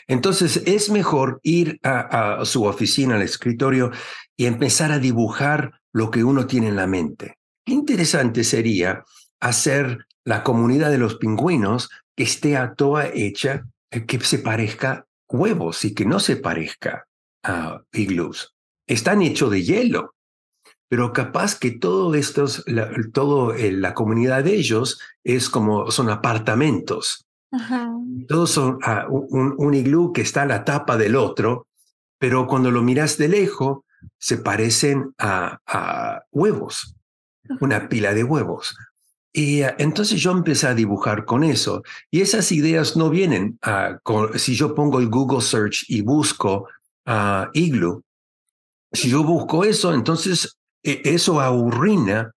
Entonces, 0.09 0.63
es 0.67 0.91
mejor 0.91 1.41
ir 1.45 1.79
a, 1.85 2.45
su 2.45 2.65
oficina, 2.65 3.15
al 3.15 3.23
escritorio, 3.23 3.93
y 4.37 4.47
empezar 4.47 4.91
a 4.91 4.99
dibujar 4.99 5.81
lo 5.93 6.11
que 6.11 6.25
uno 6.25 6.47
tiene 6.47 6.69
en 6.69 6.77
la 6.77 6.89
mente. 6.89 7.39
Qué 7.65 7.73
interesante 7.73 8.43
sería 8.43 9.05
hacer 9.41 10.07
la 10.25 10.43
comunidad 10.43 10.91
de 10.91 10.99
los 10.99 11.15
pingüinos 11.15 11.89
que 12.17 12.25
esté 12.25 12.57
a 12.57 12.75
toda 12.75 13.07
hecha, 13.07 13.67
eh, 13.91 14.05
que 14.05 14.19
se 14.21 14.39
parezca 14.39 15.07
huevos 15.29 15.85
y 15.85 15.95
que 15.95 16.05
no 16.05 16.19
se 16.19 16.37
parezca 16.37 17.07
a 17.45 17.83
igloos. 17.93 18.55
Están 18.89 19.23
hechos 19.23 19.51
de 19.51 19.63
hielo 19.63 20.16
pero 20.89 21.13
capaz 21.13 21.59
que 21.59 21.73
todo 21.73 22.15
estos, 22.15 22.63
la, 22.67 22.91
todo 23.13 23.53
eh, 23.53 23.73
la 23.73 23.95
comunidad 23.95 24.45
de 24.45 24.55
ellos 24.55 25.01
es 25.25 25.49
como 25.49 25.91
son 25.91 26.11
apartamentos. 26.11 27.27
Todos 28.29 28.51
son 28.51 28.79
ah, 28.83 29.07
un, 29.09 29.55
un, 29.57 29.75
iglú 29.75 30.13
que 30.13 30.21
está 30.21 30.43
a 30.43 30.47
la 30.47 30.65
tapa 30.65 30.97
del 30.97 31.17
otro, 31.17 31.67
pero 32.19 32.47
cuando 32.47 32.71
lo 32.71 32.83
miras 32.83 33.17
de 33.17 33.29
lejos 33.29 33.81
se 34.19 34.37
parecen 34.37 35.15
a, 35.19 35.61
a 35.67 36.23
huevos, 36.33 36.95
una 37.61 37.89
pila 37.89 38.13
de 38.15 38.25
huevos. 38.25 38.77
Y 39.33 39.63
ah, 39.63 39.75
entonces 39.79 40.21
yo 40.21 40.33
empecé 40.33 40.67
a 40.67 40.75
dibujar 40.75 41.25
con 41.25 41.45
eso. 41.45 41.83
Y 42.11 42.21
esas 42.21 42.53
ideas 42.53 42.97
no 42.97 43.11
vienen 43.11 43.59
uh, 43.67 43.99
con, 44.03 44.39
si 44.39 44.55
yo 44.55 44.75
pongo 44.75 44.99
el 44.99 45.09
Google 45.09 45.43
Search 45.43 45.85
y 45.89 46.03
busco 46.03 46.69
a 47.07 47.51
iglú. 47.53 48.03
Si 48.93 49.11
yo 49.11 49.25
busco 49.25 49.65
eso, 49.65 49.93
entonces 49.93 50.57
eso 50.87 51.41
aburrina 51.41 52.33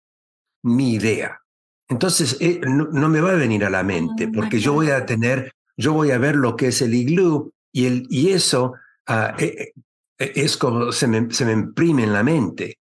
mi 0.63 0.94
idea. 0.94 1.39
Entonces, 1.88 2.38
eh, 2.39 2.62
no, 2.63 3.10
me 3.10 3.22
va 3.22 3.32
a 3.32 3.36
venir 3.36 3.65
a 3.65 3.70
la 3.70 3.84
mente, 3.84 4.27
porque 4.27 4.60
yo 4.60 4.74
voy 4.74 4.91
a 4.91 5.06
tener, 5.06 5.51
yo 5.75 5.94
voy 5.94 6.12
a 6.12 6.20
ver 6.20 6.36
lo 6.36 6.56
que 6.56 6.68
es 6.68 6.82
el 6.82 6.94
iglú 6.94 7.51
y, 7.72 7.86
el, 7.88 8.08
y 8.10 8.29
eso 8.29 8.74
ah, 9.08 9.36
eh, 9.39 9.72
eh, 10.20 10.32
es 10.36 10.56
como 10.56 10.91
se 10.91 11.08
me, 11.08 11.32
se 11.34 11.46
me 11.46 11.53
imprime 11.53 12.03
en 12.03 12.13
la 12.13 12.24
mente. 12.24 12.77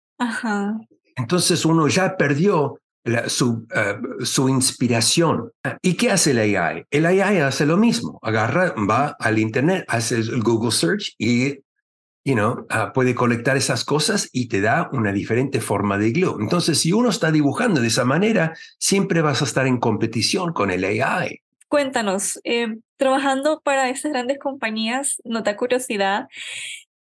Entonces 1.15 1.65
uno 1.65 1.87
ya 1.89 2.15
perdió 2.15 2.79
su, 3.27 3.67
ah, 3.75 3.99
su 4.21 4.47
inspiración. 4.47 5.51
¿Y 5.81 5.95
qué 5.95 6.11
hace 6.11 6.31
el 6.31 6.55
AI? 6.55 6.85
El 6.89 7.05
AI 7.05 7.39
hace 7.39 7.65
lo 7.65 7.75
mismo. 7.75 8.19
Agarra, 8.21 8.73
va 8.89 9.17
al 9.19 9.37
Internet, 9.37 9.83
hace 9.89 10.15
el 10.15 10.41
Google 10.41 10.71
Search 10.71 11.13
y 11.17 11.59
you 12.23 12.35
know, 12.35 12.65
ah, 12.69 12.93
puede 12.93 13.15
colectar 13.15 13.57
esas 13.57 13.83
cosas 13.83 14.29
y 14.31 14.47
te 14.47 14.61
da 14.61 14.89
una 14.93 15.11
diferente 15.11 15.59
forma 15.59 15.97
de 15.97 16.11
glue. 16.11 16.37
Entonces, 16.39 16.79
si 16.79 16.93
uno 16.93 17.09
está 17.09 17.31
dibujando 17.31 17.81
de 17.81 17.87
esa 17.87 18.05
manera, 18.05 18.53
siempre 18.79 19.21
vas 19.21 19.41
a 19.41 19.45
estar 19.45 19.67
en 19.67 19.79
competición 19.79 20.53
con 20.53 20.71
el 20.71 20.83
AI. 20.85 21.41
Cuéntanos, 21.67 22.39
eh, 22.43 22.77
trabajando 22.97 23.61
para 23.63 23.89
estas 23.89 24.11
grandes 24.11 24.39
compañías, 24.39 25.21
nota 25.25 25.57
curiosidad, 25.57 26.27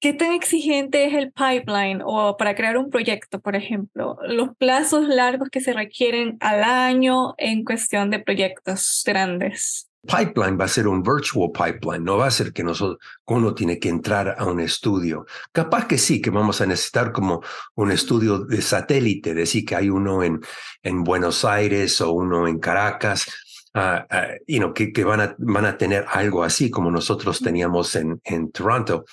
¿qué 0.00 0.12
tan 0.12 0.33
exigente 0.33 1.05
es 1.05 1.14
el 1.14 1.31
pipeline 1.31 2.02
o 2.05 2.37
para 2.37 2.55
crear 2.55 2.76
un 2.76 2.91
proyecto, 2.91 3.38
por 3.41 3.55
ejemplo? 3.55 4.19
Los 4.26 4.57
plazos 4.57 5.07
largos 5.07 5.50
que 5.50 5.61
se 5.61 5.73
requieren 5.73 6.37
al 6.41 6.64
año 6.64 7.35
en 7.37 7.64
cuestión 7.64 8.11
de 8.11 8.19
proyectos 8.19 9.02
grandes 9.07 9.91
pipeline 10.06 10.59
va 10.59 10.64
a 10.64 10.68
ser 10.68 10.88
un 10.88 11.02
virtual 11.02 11.50
pipeline, 11.52 12.04
no 12.04 12.16
va 12.16 12.26
a 12.26 12.30
ser 12.30 12.52
que 12.52 12.64
nosotros, 12.64 12.99
uno 13.26 13.54
tiene 13.54 13.78
que 13.78 13.88
entrar 13.88 14.35
a 14.37 14.44
un 14.47 14.61
estudio. 14.61 15.26
Capaz 15.52 15.87
que 15.87 15.99
sí, 15.99 16.21
que 16.21 16.30
vamos 16.30 16.61
a 16.61 16.66
necesitar 16.66 17.12
como 17.12 17.42
un 17.76 17.90
estudio 17.90 18.40
de 18.40 18.61
satélite, 18.61 19.35
decir 19.35 19.64
que 19.64 19.76
hay 19.76 19.90
uno 19.90 20.23
en, 20.23 20.40
en 20.82 21.04
Buenos 21.04 21.44
Aires 21.44 22.00
o 22.00 22.12
uno 22.12 22.49
en 22.49 22.59
Caracas, 22.59 23.26
uh, 23.75 24.59
uh, 24.59 24.73
que, 24.73 24.92
que 24.92 25.04
van, 25.04 25.21
a, 25.21 25.35
van 25.38 25.66
a 25.66 25.78
tener 25.78 26.04
algo 26.09 26.42
así 26.42 26.71
como 26.71 26.90
nosotros 26.90 27.40
teníamos 27.40 27.94
en, 27.94 28.21
en 28.25 28.50
Toronto. 28.50 29.04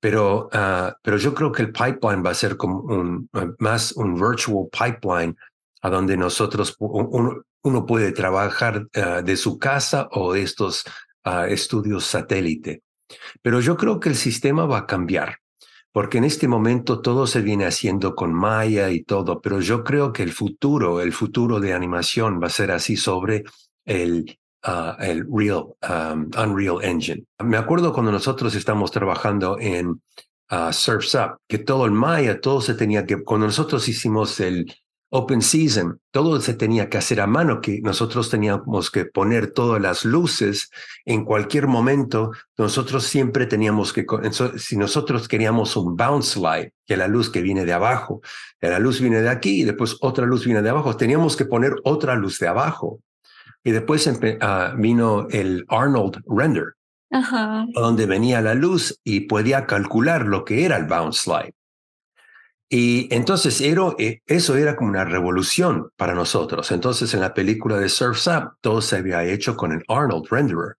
Pero, 0.00 0.50
uh, 0.52 0.92
pero 1.00 1.16
yo 1.16 1.32
creo 1.32 1.52
que 1.52 1.62
el 1.62 1.72
pipeline 1.72 2.24
va 2.24 2.30
a 2.30 2.34
ser 2.34 2.56
como 2.56 2.80
un, 2.80 3.30
más 3.58 3.92
un 3.92 4.14
virtual 4.14 4.68
pipeline 4.70 5.36
a 5.80 5.90
donde 5.90 6.16
nosotros, 6.16 6.76
uno 7.64 7.86
puede 7.86 8.12
trabajar 8.12 8.86
ah, 8.94 9.22
de 9.22 9.36
su 9.36 9.58
casa 9.58 10.08
o 10.12 10.34
de 10.34 10.42
estos 10.42 10.84
ah, 11.24 11.48
estudios 11.48 12.04
satélite. 12.04 12.82
Pero 13.42 13.60
yo 13.60 13.76
creo 13.76 13.98
que 13.98 14.10
el 14.10 14.16
sistema 14.16 14.66
va 14.66 14.78
a 14.78 14.86
cambiar, 14.86 15.38
porque 15.90 16.18
en 16.18 16.24
este 16.24 16.46
momento 16.46 17.00
todo 17.00 17.26
se 17.26 17.40
viene 17.40 17.64
haciendo 17.64 18.14
con 18.14 18.32
Maya 18.32 18.90
y 18.90 19.02
todo, 19.02 19.40
pero 19.40 19.60
yo 19.60 19.82
creo 19.82 20.12
que 20.12 20.22
el 20.22 20.32
futuro, 20.32 21.00
el 21.00 21.12
futuro 21.12 21.58
de 21.58 21.72
animación 21.72 22.40
va 22.40 22.46
a 22.48 22.50
ser 22.50 22.70
así 22.70 22.96
sobre 22.96 23.44
el, 23.86 24.38
ah, 24.62 24.96
el 25.00 25.26
Real, 25.30 25.64
Unreal 26.36 26.82
Engine. 26.82 27.24
Me 27.42 27.56
acuerdo 27.56 27.92
cuando 27.94 28.12
nosotros 28.12 28.54
estamos 28.54 28.90
trabajando 28.90 29.58
en 29.58 30.02
Surf's 30.70 31.14
Up, 31.14 31.38
que 31.48 31.58
todo 31.58 31.86
el 31.86 31.92
Maya, 31.92 32.40
todo 32.40 32.60
se 32.60 32.74
tenía 32.74 33.06
que, 33.06 33.24
cuando 33.24 33.46
nosotros 33.46 33.88
hicimos 33.88 34.38
el, 34.40 34.66
Open 35.16 35.42
Season, 35.42 36.00
todo 36.10 36.40
se 36.40 36.54
tenía 36.54 36.90
que 36.90 36.98
hacer 36.98 37.20
a 37.20 37.28
mano, 37.28 37.60
que 37.60 37.80
nosotros 37.82 38.30
teníamos 38.30 38.90
que 38.90 39.04
poner 39.04 39.52
todas 39.52 39.80
las 39.80 40.04
luces 40.04 40.72
en 41.04 41.24
cualquier 41.24 41.68
momento. 41.68 42.32
Nosotros 42.58 43.04
siempre 43.04 43.46
teníamos 43.46 43.92
que, 43.92 44.04
si 44.56 44.76
nosotros 44.76 45.28
queríamos 45.28 45.76
un 45.76 45.94
bounce 45.94 46.40
light, 46.40 46.72
que 46.84 46.96
la 46.96 47.06
luz 47.06 47.30
que 47.30 47.42
viene 47.42 47.64
de 47.64 47.72
abajo, 47.72 48.22
la 48.60 48.80
luz 48.80 49.00
viene 49.00 49.20
de 49.20 49.28
aquí 49.28 49.60
y 49.60 49.64
después 49.64 49.98
otra 50.00 50.26
luz 50.26 50.44
viene 50.44 50.62
de 50.62 50.70
abajo, 50.70 50.96
teníamos 50.96 51.36
que 51.36 51.44
poner 51.44 51.76
otra 51.84 52.16
luz 52.16 52.40
de 52.40 52.48
abajo. 52.48 52.98
Y 53.62 53.70
después 53.70 54.10
ah, 54.40 54.74
vino 54.76 55.28
el 55.30 55.64
Arnold 55.68 56.24
Render, 56.26 56.74
donde 57.72 58.06
venía 58.06 58.40
la 58.40 58.54
luz 58.54 58.98
y 59.04 59.20
podía 59.20 59.64
calcular 59.66 60.26
lo 60.26 60.44
que 60.44 60.64
era 60.64 60.76
el 60.76 60.86
bounce 60.86 61.30
light. 61.30 61.54
Y 62.68 63.12
entonces 63.14 63.60
eh, 63.60 64.22
eso 64.26 64.56
era 64.56 64.74
como 64.74 64.90
una 64.90 65.04
revolución 65.04 65.90
para 65.96 66.14
nosotros. 66.14 66.72
Entonces 66.72 67.12
en 67.14 67.20
la 67.20 67.34
película 67.34 67.78
de 67.78 67.88
Surf's 67.88 68.26
Up 68.26 68.56
todo 68.60 68.80
se 68.80 68.96
había 68.96 69.24
hecho 69.24 69.56
con 69.56 69.72
el 69.72 69.82
Arnold 69.88 70.26
Renderer. 70.30 70.76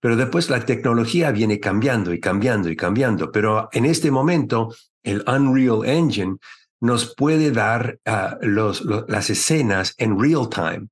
Pero 0.00 0.16
después 0.16 0.50
la 0.50 0.64
tecnología 0.64 1.30
viene 1.30 1.58
cambiando 1.58 2.12
y 2.12 2.20
cambiando 2.20 2.68
y 2.68 2.76
cambiando. 2.76 3.32
Pero 3.32 3.68
en 3.72 3.86
este 3.86 4.10
momento, 4.10 4.74
el 5.02 5.24
Unreal 5.26 5.84
Engine 5.84 6.36
nos 6.80 7.14
puede 7.14 7.50
dar 7.52 7.98
ah, 8.04 8.36
las 8.42 9.30
escenas 9.30 9.94
en 9.98 10.18
real 10.20 10.48
time. 10.48 10.88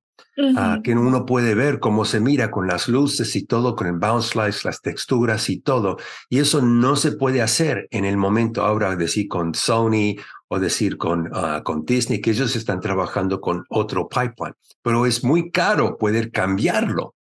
Ah, 0.55 0.79
que 0.81 0.93
uno 0.93 1.25
puede 1.25 1.55
ver 1.55 1.79
cómo 1.79 2.05
se 2.05 2.21
mira 2.21 2.51
con 2.51 2.65
las 2.65 2.87
luces 2.87 3.35
y 3.35 3.45
todo, 3.45 3.75
con 3.75 3.87
el 3.87 3.97
bounce 3.97 4.29
slice, 4.29 4.61
las 4.63 4.81
texturas 4.81 5.49
y 5.49 5.59
todo. 5.59 5.97
Y 6.29 6.39
eso 6.39 6.61
no 6.61 6.95
se 6.95 7.11
puede 7.11 7.41
hacer 7.41 7.87
en 7.91 8.05
el 8.05 8.15
momento 8.15 8.63
ahora, 8.63 8.95
decir 8.95 9.27
con 9.27 9.53
Sony 9.53 10.15
o 10.47 10.59
decir 10.59 10.97
con, 10.97 11.29
ah, 11.33 11.61
con 11.63 11.83
Disney, 11.85 12.21
que 12.21 12.31
ellos 12.31 12.55
están 12.55 12.79
trabajando 12.79 13.41
con 13.41 13.65
otro 13.69 14.07
pipeline. 14.07 14.55
Pero 14.81 15.05
es 15.05 15.23
muy 15.23 15.51
caro 15.51 15.97
poder 15.97 16.31
cambiarlo. 16.31 17.13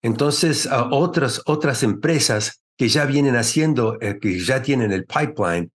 Entonces, 0.00 0.68
otras, 0.90 1.42
otras 1.46 1.82
empresas 1.82 2.62
que 2.76 2.88
ya 2.88 3.04
vienen 3.04 3.34
haciendo, 3.34 3.98
eh, 4.00 4.18
que 4.20 4.38
ya 4.38 4.62
tienen 4.62 4.92
el 4.92 5.04
pipeline 5.06 5.72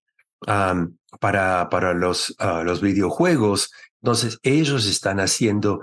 para, 1.19 1.69
para 1.69 1.93
los, 1.93 2.35
los 2.63 2.81
videojuegos, 2.81 3.71
entonces 4.01 4.39
ellos 4.43 4.85
están 4.85 5.21
haciendo 5.21 5.81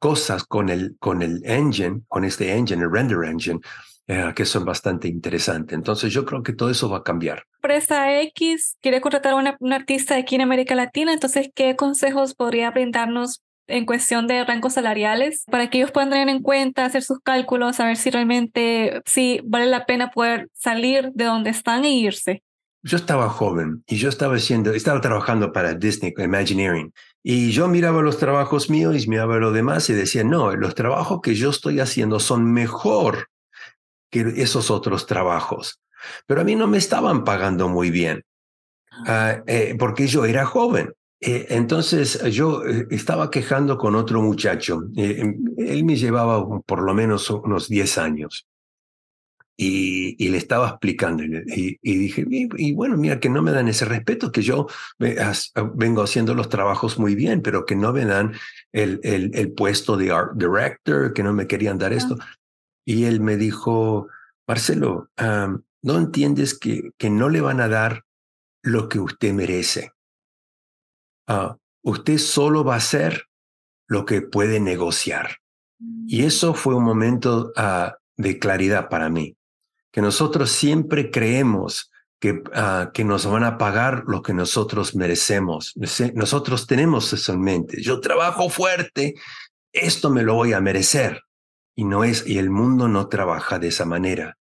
cosas 0.00 0.44
con 0.44 0.68
el, 0.68 0.96
con 0.98 1.22
el 1.22 1.42
engine, 1.44 2.02
con 2.08 2.24
este 2.24 2.54
engine, 2.56 2.82
el 2.82 2.90
render 2.90 3.24
engine, 3.24 3.60
eh, 4.08 4.32
que 4.36 4.44
son 4.44 4.64
bastante 4.64 5.08
interesantes. 5.08 5.76
Entonces 5.76 6.12
yo 6.12 6.24
creo 6.24 6.42
que 6.42 6.52
todo 6.52 6.70
eso 6.70 6.88
va 6.88 6.98
a 6.98 7.02
cambiar. 7.02 7.44
Empresa 7.56 8.20
X 8.20 8.76
quiere 8.80 9.00
contratar 9.00 9.32
a 9.32 9.36
una, 9.36 9.56
artista 9.74 10.16
aquí 10.16 10.36
en 10.36 10.42
América 10.42 10.76
Latina, 10.76 11.12
entonces, 11.12 11.50
¿qué 11.54 11.74
consejos 11.74 12.34
podría 12.34 12.70
brindarnos 12.70 13.42
en 13.66 13.84
cuestión 13.84 14.28
de 14.28 14.44
rangos 14.44 14.74
salariales 14.74 15.44
para 15.50 15.68
que 15.68 15.78
ellos 15.78 15.90
puedan 15.90 16.10
tener 16.10 16.28
en 16.28 16.40
cuenta, 16.40 16.84
hacer 16.84 17.02
sus 17.02 17.18
cálculos, 17.18 17.74
saber 17.74 17.96
si 17.96 18.10
realmente 18.10 19.02
si 19.06 19.40
vale 19.44 19.66
la 19.66 19.86
pena 19.86 20.12
poder 20.12 20.50
salir 20.52 21.10
de 21.14 21.24
donde 21.24 21.50
están 21.50 21.84
e 21.84 21.90
irse. 21.90 22.44
Yo 22.86 22.96
estaba 22.96 23.28
joven 23.28 23.82
y 23.88 23.96
yo 23.96 24.08
estaba 24.08 24.36
haciendo, 24.36 24.70
estaba 24.70 25.00
trabajando 25.00 25.50
para 25.50 25.74
Disney 25.74 26.14
Imagineering 26.16 26.92
y 27.20 27.50
yo 27.50 27.66
miraba 27.66 28.00
los 28.00 28.16
trabajos 28.18 28.70
míos 28.70 29.04
y 29.04 29.08
miraba 29.08 29.38
lo 29.38 29.50
demás 29.50 29.90
y 29.90 29.92
decía, 29.92 30.22
no, 30.22 30.54
los 30.54 30.76
trabajos 30.76 31.20
que 31.20 31.34
yo 31.34 31.50
estoy 31.50 31.80
haciendo 31.80 32.20
son 32.20 32.52
mejor 32.52 33.26
que 34.08 34.20
esos 34.36 34.70
otros 34.70 35.06
trabajos. 35.06 35.80
Pero 36.28 36.42
a 36.42 36.44
mí 36.44 36.54
no 36.54 36.68
me 36.68 36.78
estaban 36.78 37.24
pagando 37.24 37.68
muy 37.68 37.90
bien 37.90 38.22
ah, 39.04 39.42
eh, 39.48 39.74
porque 39.76 40.06
yo 40.06 40.24
era 40.24 40.46
joven. 40.46 40.92
Eh, 41.20 41.46
entonces 41.48 42.22
yo 42.32 42.64
eh, 42.64 42.86
estaba 42.92 43.32
quejando 43.32 43.78
con 43.78 43.96
otro 43.96 44.22
muchacho. 44.22 44.84
Em, 44.94 45.42
él 45.56 45.84
me 45.84 45.96
llevaba 45.96 46.46
por 46.60 46.82
lo 46.82 46.94
menos 46.94 47.30
unos 47.30 47.68
10 47.68 47.98
años. 47.98 48.46
Y, 49.58 50.28
le 50.28 50.36
estaba 50.36 50.68
explicando 50.68 51.22
y, 51.24 51.78
dije, 51.82 52.26
y, 52.28 52.74
bueno, 52.74 52.96
mira, 52.98 53.20
que 53.20 53.30
no 53.30 53.40
me 53.40 53.52
dan 53.52 53.68
ese 53.68 53.86
respeto, 53.86 54.30
que 54.30 54.42
yo 54.42 54.66
vengo 54.98 56.02
haciendo 56.02 56.34
los 56.34 56.50
trabajos 56.50 56.98
muy 56.98 57.14
bien, 57.14 57.40
pero 57.40 57.64
que 57.64 57.74
no 57.74 57.92
me 57.92 58.04
dan 58.04 58.34
el, 58.72 59.00
el, 59.02 59.30
el 59.34 59.52
puesto 59.52 59.96
de 59.96 60.10
art 60.12 60.32
director, 60.34 61.14
que 61.14 61.22
no 61.22 61.32
me 61.32 61.46
querían 61.46 61.78
dar 61.78 61.94
esto. 61.94 62.18
Y 62.84 63.04
él 63.04 63.20
me 63.20 63.36
dijo, 63.36 64.08
Marcelo, 64.46 65.10
no 65.16 65.98
entiendes 65.98 66.58
que, 66.58 66.90
que 66.98 67.10
no 67.10 67.28
le 67.28 67.40
van 67.40 67.60
a 67.60 67.68
dar 67.68 68.04
lo 68.62 68.88
que 68.88 68.98
usted 68.98 69.32
merece. 69.32 69.92
Ah, 71.28 71.56
usted 71.82 72.18
solo 72.18 72.64
va 72.64 72.74
a 72.74 72.78
hacer 72.78 73.26
lo 73.88 74.04
que 74.04 74.22
puede 74.22 74.60
negociar. 74.60 75.38
Y 75.78 76.22
mm. 76.22 76.26
eso 76.26 76.54
fue 76.54 76.74
un 76.74 76.84
momento 76.84 77.52
ah, 77.56 77.96
de 78.16 78.38
claridad 78.38 78.88
para 78.88 79.08
mí 79.08 79.35
que 79.96 80.02
nosotros 80.02 80.50
siempre 80.50 81.10
creemos 81.10 81.90
que, 82.20 82.42
ah, 82.52 82.90
que 82.92 83.02
nos 83.02 83.24
van 83.24 83.44
a 83.44 83.56
pagar 83.56 84.04
lo 84.06 84.20
que 84.20 84.34
nosotros 84.34 84.94
merecemos. 84.94 85.72
Nosotros 86.12 86.66
tenemos 86.66 87.10
eso 87.14 87.32
en 87.32 87.40
mente. 87.40 87.80
Yo 87.80 87.98
trabajo 87.98 88.50
fuerte, 88.50 89.14
esto 89.72 90.10
me 90.10 90.22
lo 90.22 90.34
voy 90.34 90.52
a 90.52 90.60
merecer. 90.60 91.22
Y 91.74 91.84
no 91.84 92.04
es, 92.04 92.26
y 92.26 92.36
el 92.36 92.50
mundo 92.50 92.88
no 92.88 93.08
trabaja 93.08 93.58
de 93.58 93.68
esa 93.68 93.86
manera. 93.86 94.36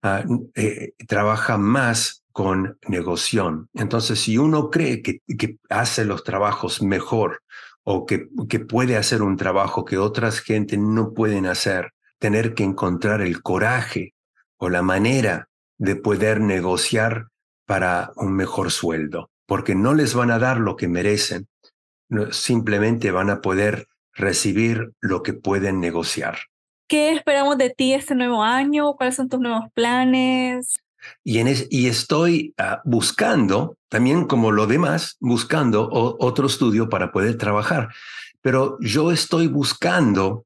Ah, 0.00 0.24
eh, 0.54 0.94
trabaja 1.06 1.58
más 1.58 2.24
con 2.32 2.78
negoción. 2.88 3.68
Entonces, 3.74 4.18
si 4.20 4.38
uno 4.38 4.70
cree 4.70 5.02
que, 5.02 5.20
que 5.36 5.58
hace 5.68 6.06
los 6.06 6.24
trabajos 6.24 6.80
mejor 6.80 7.42
o 7.82 8.06
que, 8.06 8.28
que 8.48 8.60
puede 8.60 8.96
hacer 8.96 9.20
un 9.20 9.36
trabajo 9.36 9.84
que 9.84 9.98
otras 9.98 10.40
gente 10.40 10.78
no 10.78 11.12
pueden 11.12 11.44
hacer, 11.44 11.92
tener 12.18 12.54
que 12.54 12.64
encontrar 12.64 13.20
el 13.20 13.42
coraje 13.42 14.13
o 14.64 14.70
la 14.70 14.82
manera 14.82 15.48
de 15.76 15.94
poder 15.94 16.40
negociar 16.40 17.28
para 17.66 18.12
un 18.16 18.34
mejor 18.34 18.70
sueldo, 18.70 19.30
porque 19.46 19.74
no 19.74 19.92
les 19.92 20.14
van 20.14 20.30
a 20.30 20.38
dar 20.38 20.58
lo 20.58 20.76
que 20.76 20.88
merecen, 20.88 21.48
simplemente 22.30 23.10
van 23.10 23.28
a 23.28 23.42
poder 23.42 23.88
recibir 24.14 24.92
lo 25.00 25.22
que 25.22 25.34
pueden 25.34 25.80
negociar. 25.80 26.38
¿Qué 26.88 27.12
esperamos 27.12 27.58
de 27.58 27.70
ti 27.70 27.92
este 27.92 28.14
nuevo 28.14 28.42
año? 28.42 28.94
¿Cuáles 28.94 29.16
son 29.16 29.28
tus 29.28 29.40
nuevos 29.40 29.66
planes? 29.74 30.74
Y, 31.22 31.40
en 31.40 31.54
y 31.68 31.86
estoy 31.88 32.54
ah, 32.56 32.80
buscando, 32.84 33.76
también 33.90 34.26
como 34.26 34.50
lo 34.50 34.66
demás, 34.66 35.16
buscando 35.20 35.90
otro 35.90 36.46
estudio 36.46 36.88
para 36.88 37.12
poder 37.12 37.36
trabajar. 37.36 37.88
Pero 38.40 38.78
yo 38.80 39.10
estoy 39.10 39.46
buscando 39.46 40.43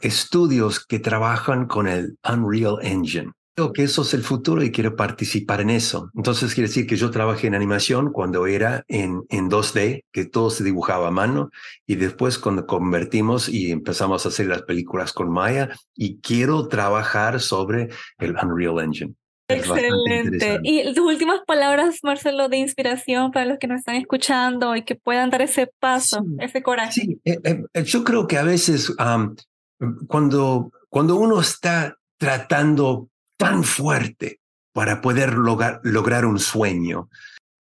estudios 0.00 0.84
que 0.84 0.98
trabajan 0.98 1.66
con 1.66 1.86
el 1.86 2.18
Unreal 2.28 2.78
Engine. 2.82 3.32
Creo 3.54 3.72
que 3.72 3.82
eso 3.82 4.02
es 4.02 4.14
el 4.14 4.22
futuro 4.22 4.62
y 4.62 4.70
quiero 4.70 4.94
participar 4.94 5.60
en 5.60 5.70
eso. 5.70 6.12
Entonces 6.14 6.54
quiere 6.54 6.68
decir 6.68 6.86
que 6.86 6.94
yo 6.94 7.10
trabajé 7.10 7.48
en 7.48 7.56
animación 7.56 8.12
cuando 8.12 8.46
era 8.46 8.84
en, 8.86 9.22
en 9.30 9.50
2D, 9.50 10.04
que 10.12 10.26
todo 10.26 10.50
se 10.50 10.62
dibujaba 10.62 11.08
a 11.08 11.10
mano, 11.10 11.50
y 11.84 11.96
después 11.96 12.38
cuando 12.38 12.66
convertimos 12.66 13.48
y 13.48 13.72
empezamos 13.72 14.24
a 14.24 14.28
hacer 14.28 14.46
las 14.46 14.62
películas 14.62 15.12
con 15.12 15.32
Maya, 15.32 15.70
y 15.96 16.20
quiero 16.20 16.68
trabajar 16.68 17.40
sobre 17.40 17.88
el 18.18 18.36
Unreal 18.40 18.78
Engine. 18.78 19.14
Excelente. 19.48 20.60
Y 20.62 20.94
tus 20.94 21.06
últimas 21.06 21.40
palabras, 21.46 22.00
Marcelo, 22.02 22.48
de 22.48 22.58
inspiración 22.58 23.30
para 23.32 23.46
los 23.46 23.58
que 23.58 23.66
nos 23.66 23.78
están 23.78 23.94
escuchando 23.94 24.76
y 24.76 24.82
que 24.82 24.94
puedan 24.94 25.30
dar 25.30 25.40
ese 25.40 25.70
paso, 25.80 26.22
ese 26.38 26.62
coraje. 26.62 26.92
Sí, 26.92 27.20
eh, 27.24 27.38
eh, 27.42 27.84
yo 27.84 28.04
creo 28.04 28.26
que 28.26 28.36
a 28.36 28.42
veces 28.42 28.92
cuando, 30.06 30.72
cuando 30.88 31.16
uno 31.16 31.40
está 31.40 31.96
tratando 32.16 33.08
tan 33.36 33.64
fuerte 33.64 34.40
para 34.72 35.00
poder 35.00 35.34
lograr, 35.34 35.80
lograr 35.82 36.26
un 36.26 36.38
sueño 36.38 37.08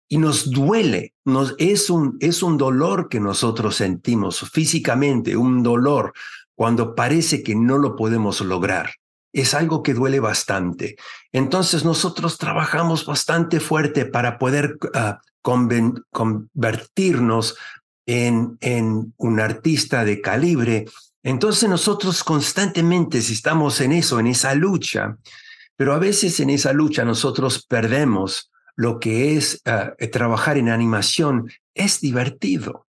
y 0.08 0.18
nos 0.18 0.52
duele, 0.52 1.14
nos, 1.26 1.56
es, 1.58 1.90
un, 1.90 2.18
es 2.20 2.44
un 2.44 2.58
dolor 2.58 3.10
que 3.10 3.20
nosotros 3.20 3.76
sentimos 3.76 4.50
físicamente, 4.52 5.36
un 5.36 5.64
dolor 5.64 6.14
cuando 6.56 6.96
parece 6.96 7.44
que 7.44 7.56
no 7.56 7.78
lo 7.78 7.96
podemos 7.96 8.40
lograr 8.42 8.92
es 9.36 9.54
algo 9.54 9.84
que 9.84 9.94
duele 9.94 10.20
bastante. 10.22 10.96
Entonces 11.34 11.84
nosotros 11.84 12.38
trabajamos 12.38 13.06
bastante 13.06 13.60
fuerte 13.60 14.06
para 14.06 14.40
poder 14.40 14.78
ah, 14.94 15.20
convertirnos 15.42 17.58
en, 18.06 18.58
en 18.62 19.14
un 19.18 19.40
artista 19.42 20.06
de 20.06 20.22
calibre. 20.22 20.86
Entonces 21.26 21.68
nosotros 21.68 22.24
constantemente 22.24 23.18
estamos 23.18 23.82
en 23.82 23.94
eso, 23.94 24.20
en 24.20 24.28
esa 24.28 24.54
lucha, 24.54 25.18
pero 25.76 25.94
a 25.94 25.98
veces 25.98 26.40
en 26.40 26.52
esa 26.52 26.72
lucha 26.72 27.04
nosotros 27.04 27.66
perdemos 27.66 28.52
lo 28.76 29.00
que 29.00 29.36
es 29.36 29.60
ah, 29.66 29.94
trabajar 30.12 30.60
en 30.60 30.70
animación. 30.70 31.50
Es 31.74 32.00
divertido. 32.00 32.86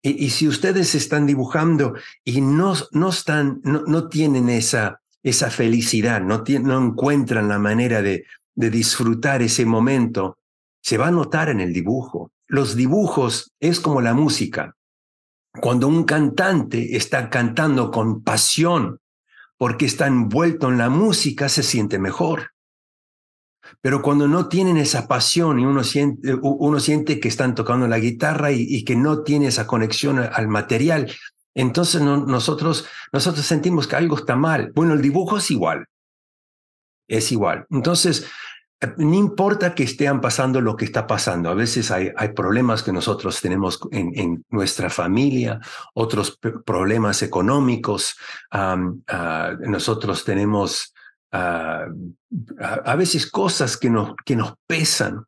Y, 0.00 0.30
si 0.30 0.48
ustedes 0.48 0.94
están 0.94 1.26
dibujando 1.26 1.94
y 2.24 2.40
no, 2.40 2.72
no, 2.92 3.10
están, 3.10 3.60
no, 3.64 4.08
tienen 4.08 4.48
esa, 4.48 5.02
esa 5.22 5.50
felicidad, 5.50 6.22
no, 6.22 6.42
encuentran 6.46 7.48
la 7.48 7.58
manera 7.58 8.00
de 8.00 8.24
disfrutar 8.54 9.42
ese 9.42 9.66
momento, 9.66 10.38
se 10.80 10.96
va 10.96 11.08
a 11.08 11.10
notar 11.10 11.50
en 11.50 11.60
el 11.60 11.74
dibujo. 11.74 12.32
Los 12.46 12.76
dibujos 12.76 13.52
es 13.60 13.78
como 13.78 14.00
la 14.00 14.14
música. 14.14 14.77
Cuando 15.60 15.88
un 15.88 16.04
cantante 16.04 16.96
está 16.96 17.30
cantando 17.30 17.90
con 17.90 18.22
pasión 18.22 19.00
porque 19.56 19.86
está 19.86 20.06
envuelto 20.06 20.68
en 20.68 20.78
la 20.78 20.88
música, 20.88 21.48
se 21.48 21.62
siente 21.62 21.98
mejor. 21.98 22.52
Pero 23.80 24.02
cuando 24.02 24.28
no 24.28 24.48
tienen 24.48 24.76
esa 24.76 25.08
pasión 25.08 25.58
y 25.58 25.64
uno 25.64 25.84
siente, 25.84 26.34
uno 26.42 26.80
siente 26.80 27.20
que 27.20 27.28
están 27.28 27.54
tocando 27.54 27.86
la 27.86 27.98
guitarra 27.98 28.50
y, 28.52 28.62
y 28.62 28.84
que 28.84 28.96
no 28.96 29.22
tiene 29.22 29.48
esa 29.48 29.66
conexión 29.66 30.18
al 30.18 30.48
material, 30.48 31.12
entonces 31.54 32.00
nosotros, 32.00 32.86
nosotros 33.12 33.44
sentimos 33.44 33.88
que 33.88 33.96
algo 33.96 34.16
está 34.16 34.36
mal. 34.36 34.70
Bueno, 34.74 34.94
el 34.94 35.02
dibujo 35.02 35.38
es 35.38 35.50
igual. 35.50 35.86
Es 37.08 37.32
igual. 37.32 37.66
Entonces, 37.70 38.26
no 38.96 39.14
importa 39.14 39.74
que 39.74 39.82
estén 39.82 40.20
pasando 40.20 40.60
lo 40.60 40.76
que 40.76 40.84
está 40.84 41.06
pasando, 41.06 41.50
a 41.50 41.54
veces 41.54 41.90
hay, 41.90 42.12
problemas 42.34 42.82
que 42.82 42.92
nosotros 42.92 43.40
tenemos 43.40 43.80
en, 43.90 44.44
nuestra 44.50 44.88
familia, 44.88 45.60
otros 45.94 46.38
problemas 46.64 47.22
económicos, 47.22 48.16
nosotros 49.66 50.24
tenemos 50.24 50.94
a 51.32 52.96
veces 52.96 53.28
cosas 53.30 53.76
que 53.76 53.90
nos, 53.90 54.14
que 54.24 54.36
nos 54.36 54.54
pesan, 54.66 55.24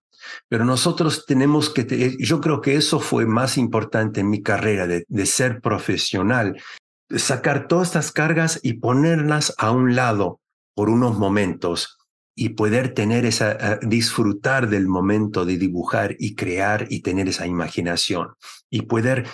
pero 0.48 0.64
nosotros 0.64 1.26
tenemos 1.26 1.70
que, 1.70 2.16
yo 2.20 2.40
creo 2.40 2.60
que 2.60 2.76
eso 2.76 3.00
fue 3.00 3.26
más 3.26 3.58
importante 3.58 4.20
en 4.20 4.30
mi 4.30 4.42
carrera 4.42 4.86
de, 4.86 5.04
de 5.08 5.26
ser 5.26 5.60
profesional, 5.60 6.60
sacar 7.16 7.66
todas 7.66 7.88
estas 7.88 8.12
cargas 8.12 8.60
y 8.62 8.74
ponerlas 8.74 9.52
a 9.58 9.72
un 9.72 9.96
lado 9.96 10.38
por 10.74 10.88
unos 10.88 11.18
momentos 11.18 11.99
y 12.40 12.48
poder 12.48 12.94
tener 12.94 13.26
esa, 13.26 13.52
eh, 13.52 13.78
disfrutar 13.82 14.70
del 14.70 14.88
momento 14.88 15.44
de 15.44 15.58
dibujar 15.58 16.16
y 16.18 16.34
crear 16.34 16.86
y 16.88 17.00
tener 17.02 17.28
esa 17.28 17.46
imaginación 17.46 18.28
y 18.70 18.82
poder 18.82 19.26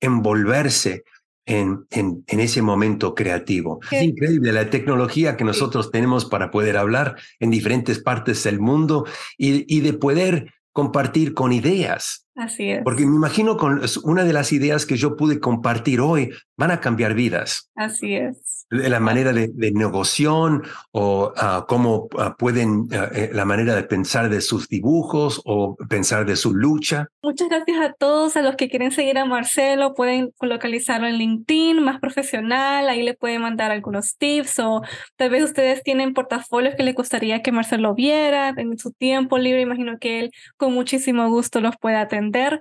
envolverse 0.00 1.02
en, 1.44 1.84
en, 1.90 2.22
en 2.28 2.38
ese 2.38 2.62
momento 2.62 3.16
creativo. 3.16 3.80
Es 3.90 4.04
increíble 4.04 4.52
la 4.52 4.70
tecnología 4.70 5.36
que 5.36 5.42
nosotros 5.42 5.90
tenemos 5.90 6.24
para 6.24 6.52
poder 6.52 6.76
hablar 6.76 7.16
en 7.40 7.50
diferentes 7.50 7.98
partes 7.98 8.44
del 8.44 8.60
mundo 8.60 9.06
y, 9.36 9.64
y 9.66 9.80
de 9.80 9.94
poder 9.94 10.54
compartir 10.70 11.34
con 11.34 11.52
ideas. 11.52 12.28
Así 12.36 12.70
es. 12.70 12.82
Porque 12.84 13.04
me 13.04 13.16
imagino 13.16 13.56
con 13.56 13.82
una 14.04 14.22
de 14.22 14.32
las 14.32 14.52
ideas 14.52 14.86
que 14.86 14.96
yo 14.96 15.16
pude 15.16 15.40
compartir 15.40 16.00
hoy 16.00 16.30
van 16.56 16.70
a 16.70 16.78
cambiar 16.78 17.14
vidas. 17.14 17.72
Así 17.74 18.14
es 18.14 18.51
la 18.72 19.00
manera 19.00 19.32
de, 19.32 19.50
negociación 19.72 20.62
o 20.92 21.32
uh, 21.36 21.66
cómo 21.66 22.08
uh, 22.14 22.34
pueden, 22.38 22.80
uh, 22.80 23.34
la 23.34 23.44
manera 23.44 23.74
de 23.74 23.82
pensar 23.82 24.30
de 24.30 24.40
sus 24.40 24.68
dibujos 24.68 25.42
o 25.44 25.76
pensar 25.88 26.24
de 26.24 26.36
su 26.36 26.54
lucha. 26.54 27.08
Muchas 27.22 27.48
gracias 27.48 27.78
a 27.80 27.92
todos, 27.92 28.36
a 28.36 28.42
los 28.42 28.56
que 28.56 28.70
quieren 28.70 28.90
seguir 28.90 29.18
a 29.18 29.26
Marcelo, 29.26 29.94
pueden 29.94 30.32
localizarlo 30.40 31.06
en 31.06 31.18
LinkedIn, 31.18 31.82
más 31.82 32.00
profesional, 32.00 32.88
ahí 32.88 33.02
le 33.02 33.14
pueden 33.14 33.42
mandar 33.42 33.70
algunos 33.70 34.16
tips 34.16 34.58
o 34.60 34.82
tal 35.16 35.30
vez 35.30 35.44
ustedes 35.44 35.82
tienen 35.82 36.14
portafolios 36.14 36.74
que 36.74 36.82
les 36.82 36.94
gustaría 36.94 37.42
que 37.42 37.52
Marcelo 37.52 37.94
viera 37.94 38.54
en 38.56 38.78
su 38.78 38.92
tiempo 38.92 39.38
libre, 39.38 39.60
imagino 39.60 39.98
que 39.98 40.20
él 40.20 40.30
con 40.56 40.72
muchísimo 40.72 41.28
gusto 41.28 41.60
los 41.60 41.76
puede 41.76 41.96
atender. 41.96 42.60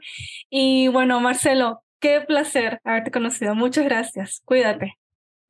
Y 0.50 0.89
bueno, 0.89 1.21
Marcelo, 1.21 1.84
qué 2.00 2.19
placer 2.21 2.82
haberte 2.84 3.12
conocido, 3.12 3.56
muchas 3.56 3.86
gracias, 3.86 4.41
cuídate. 4.43 5.01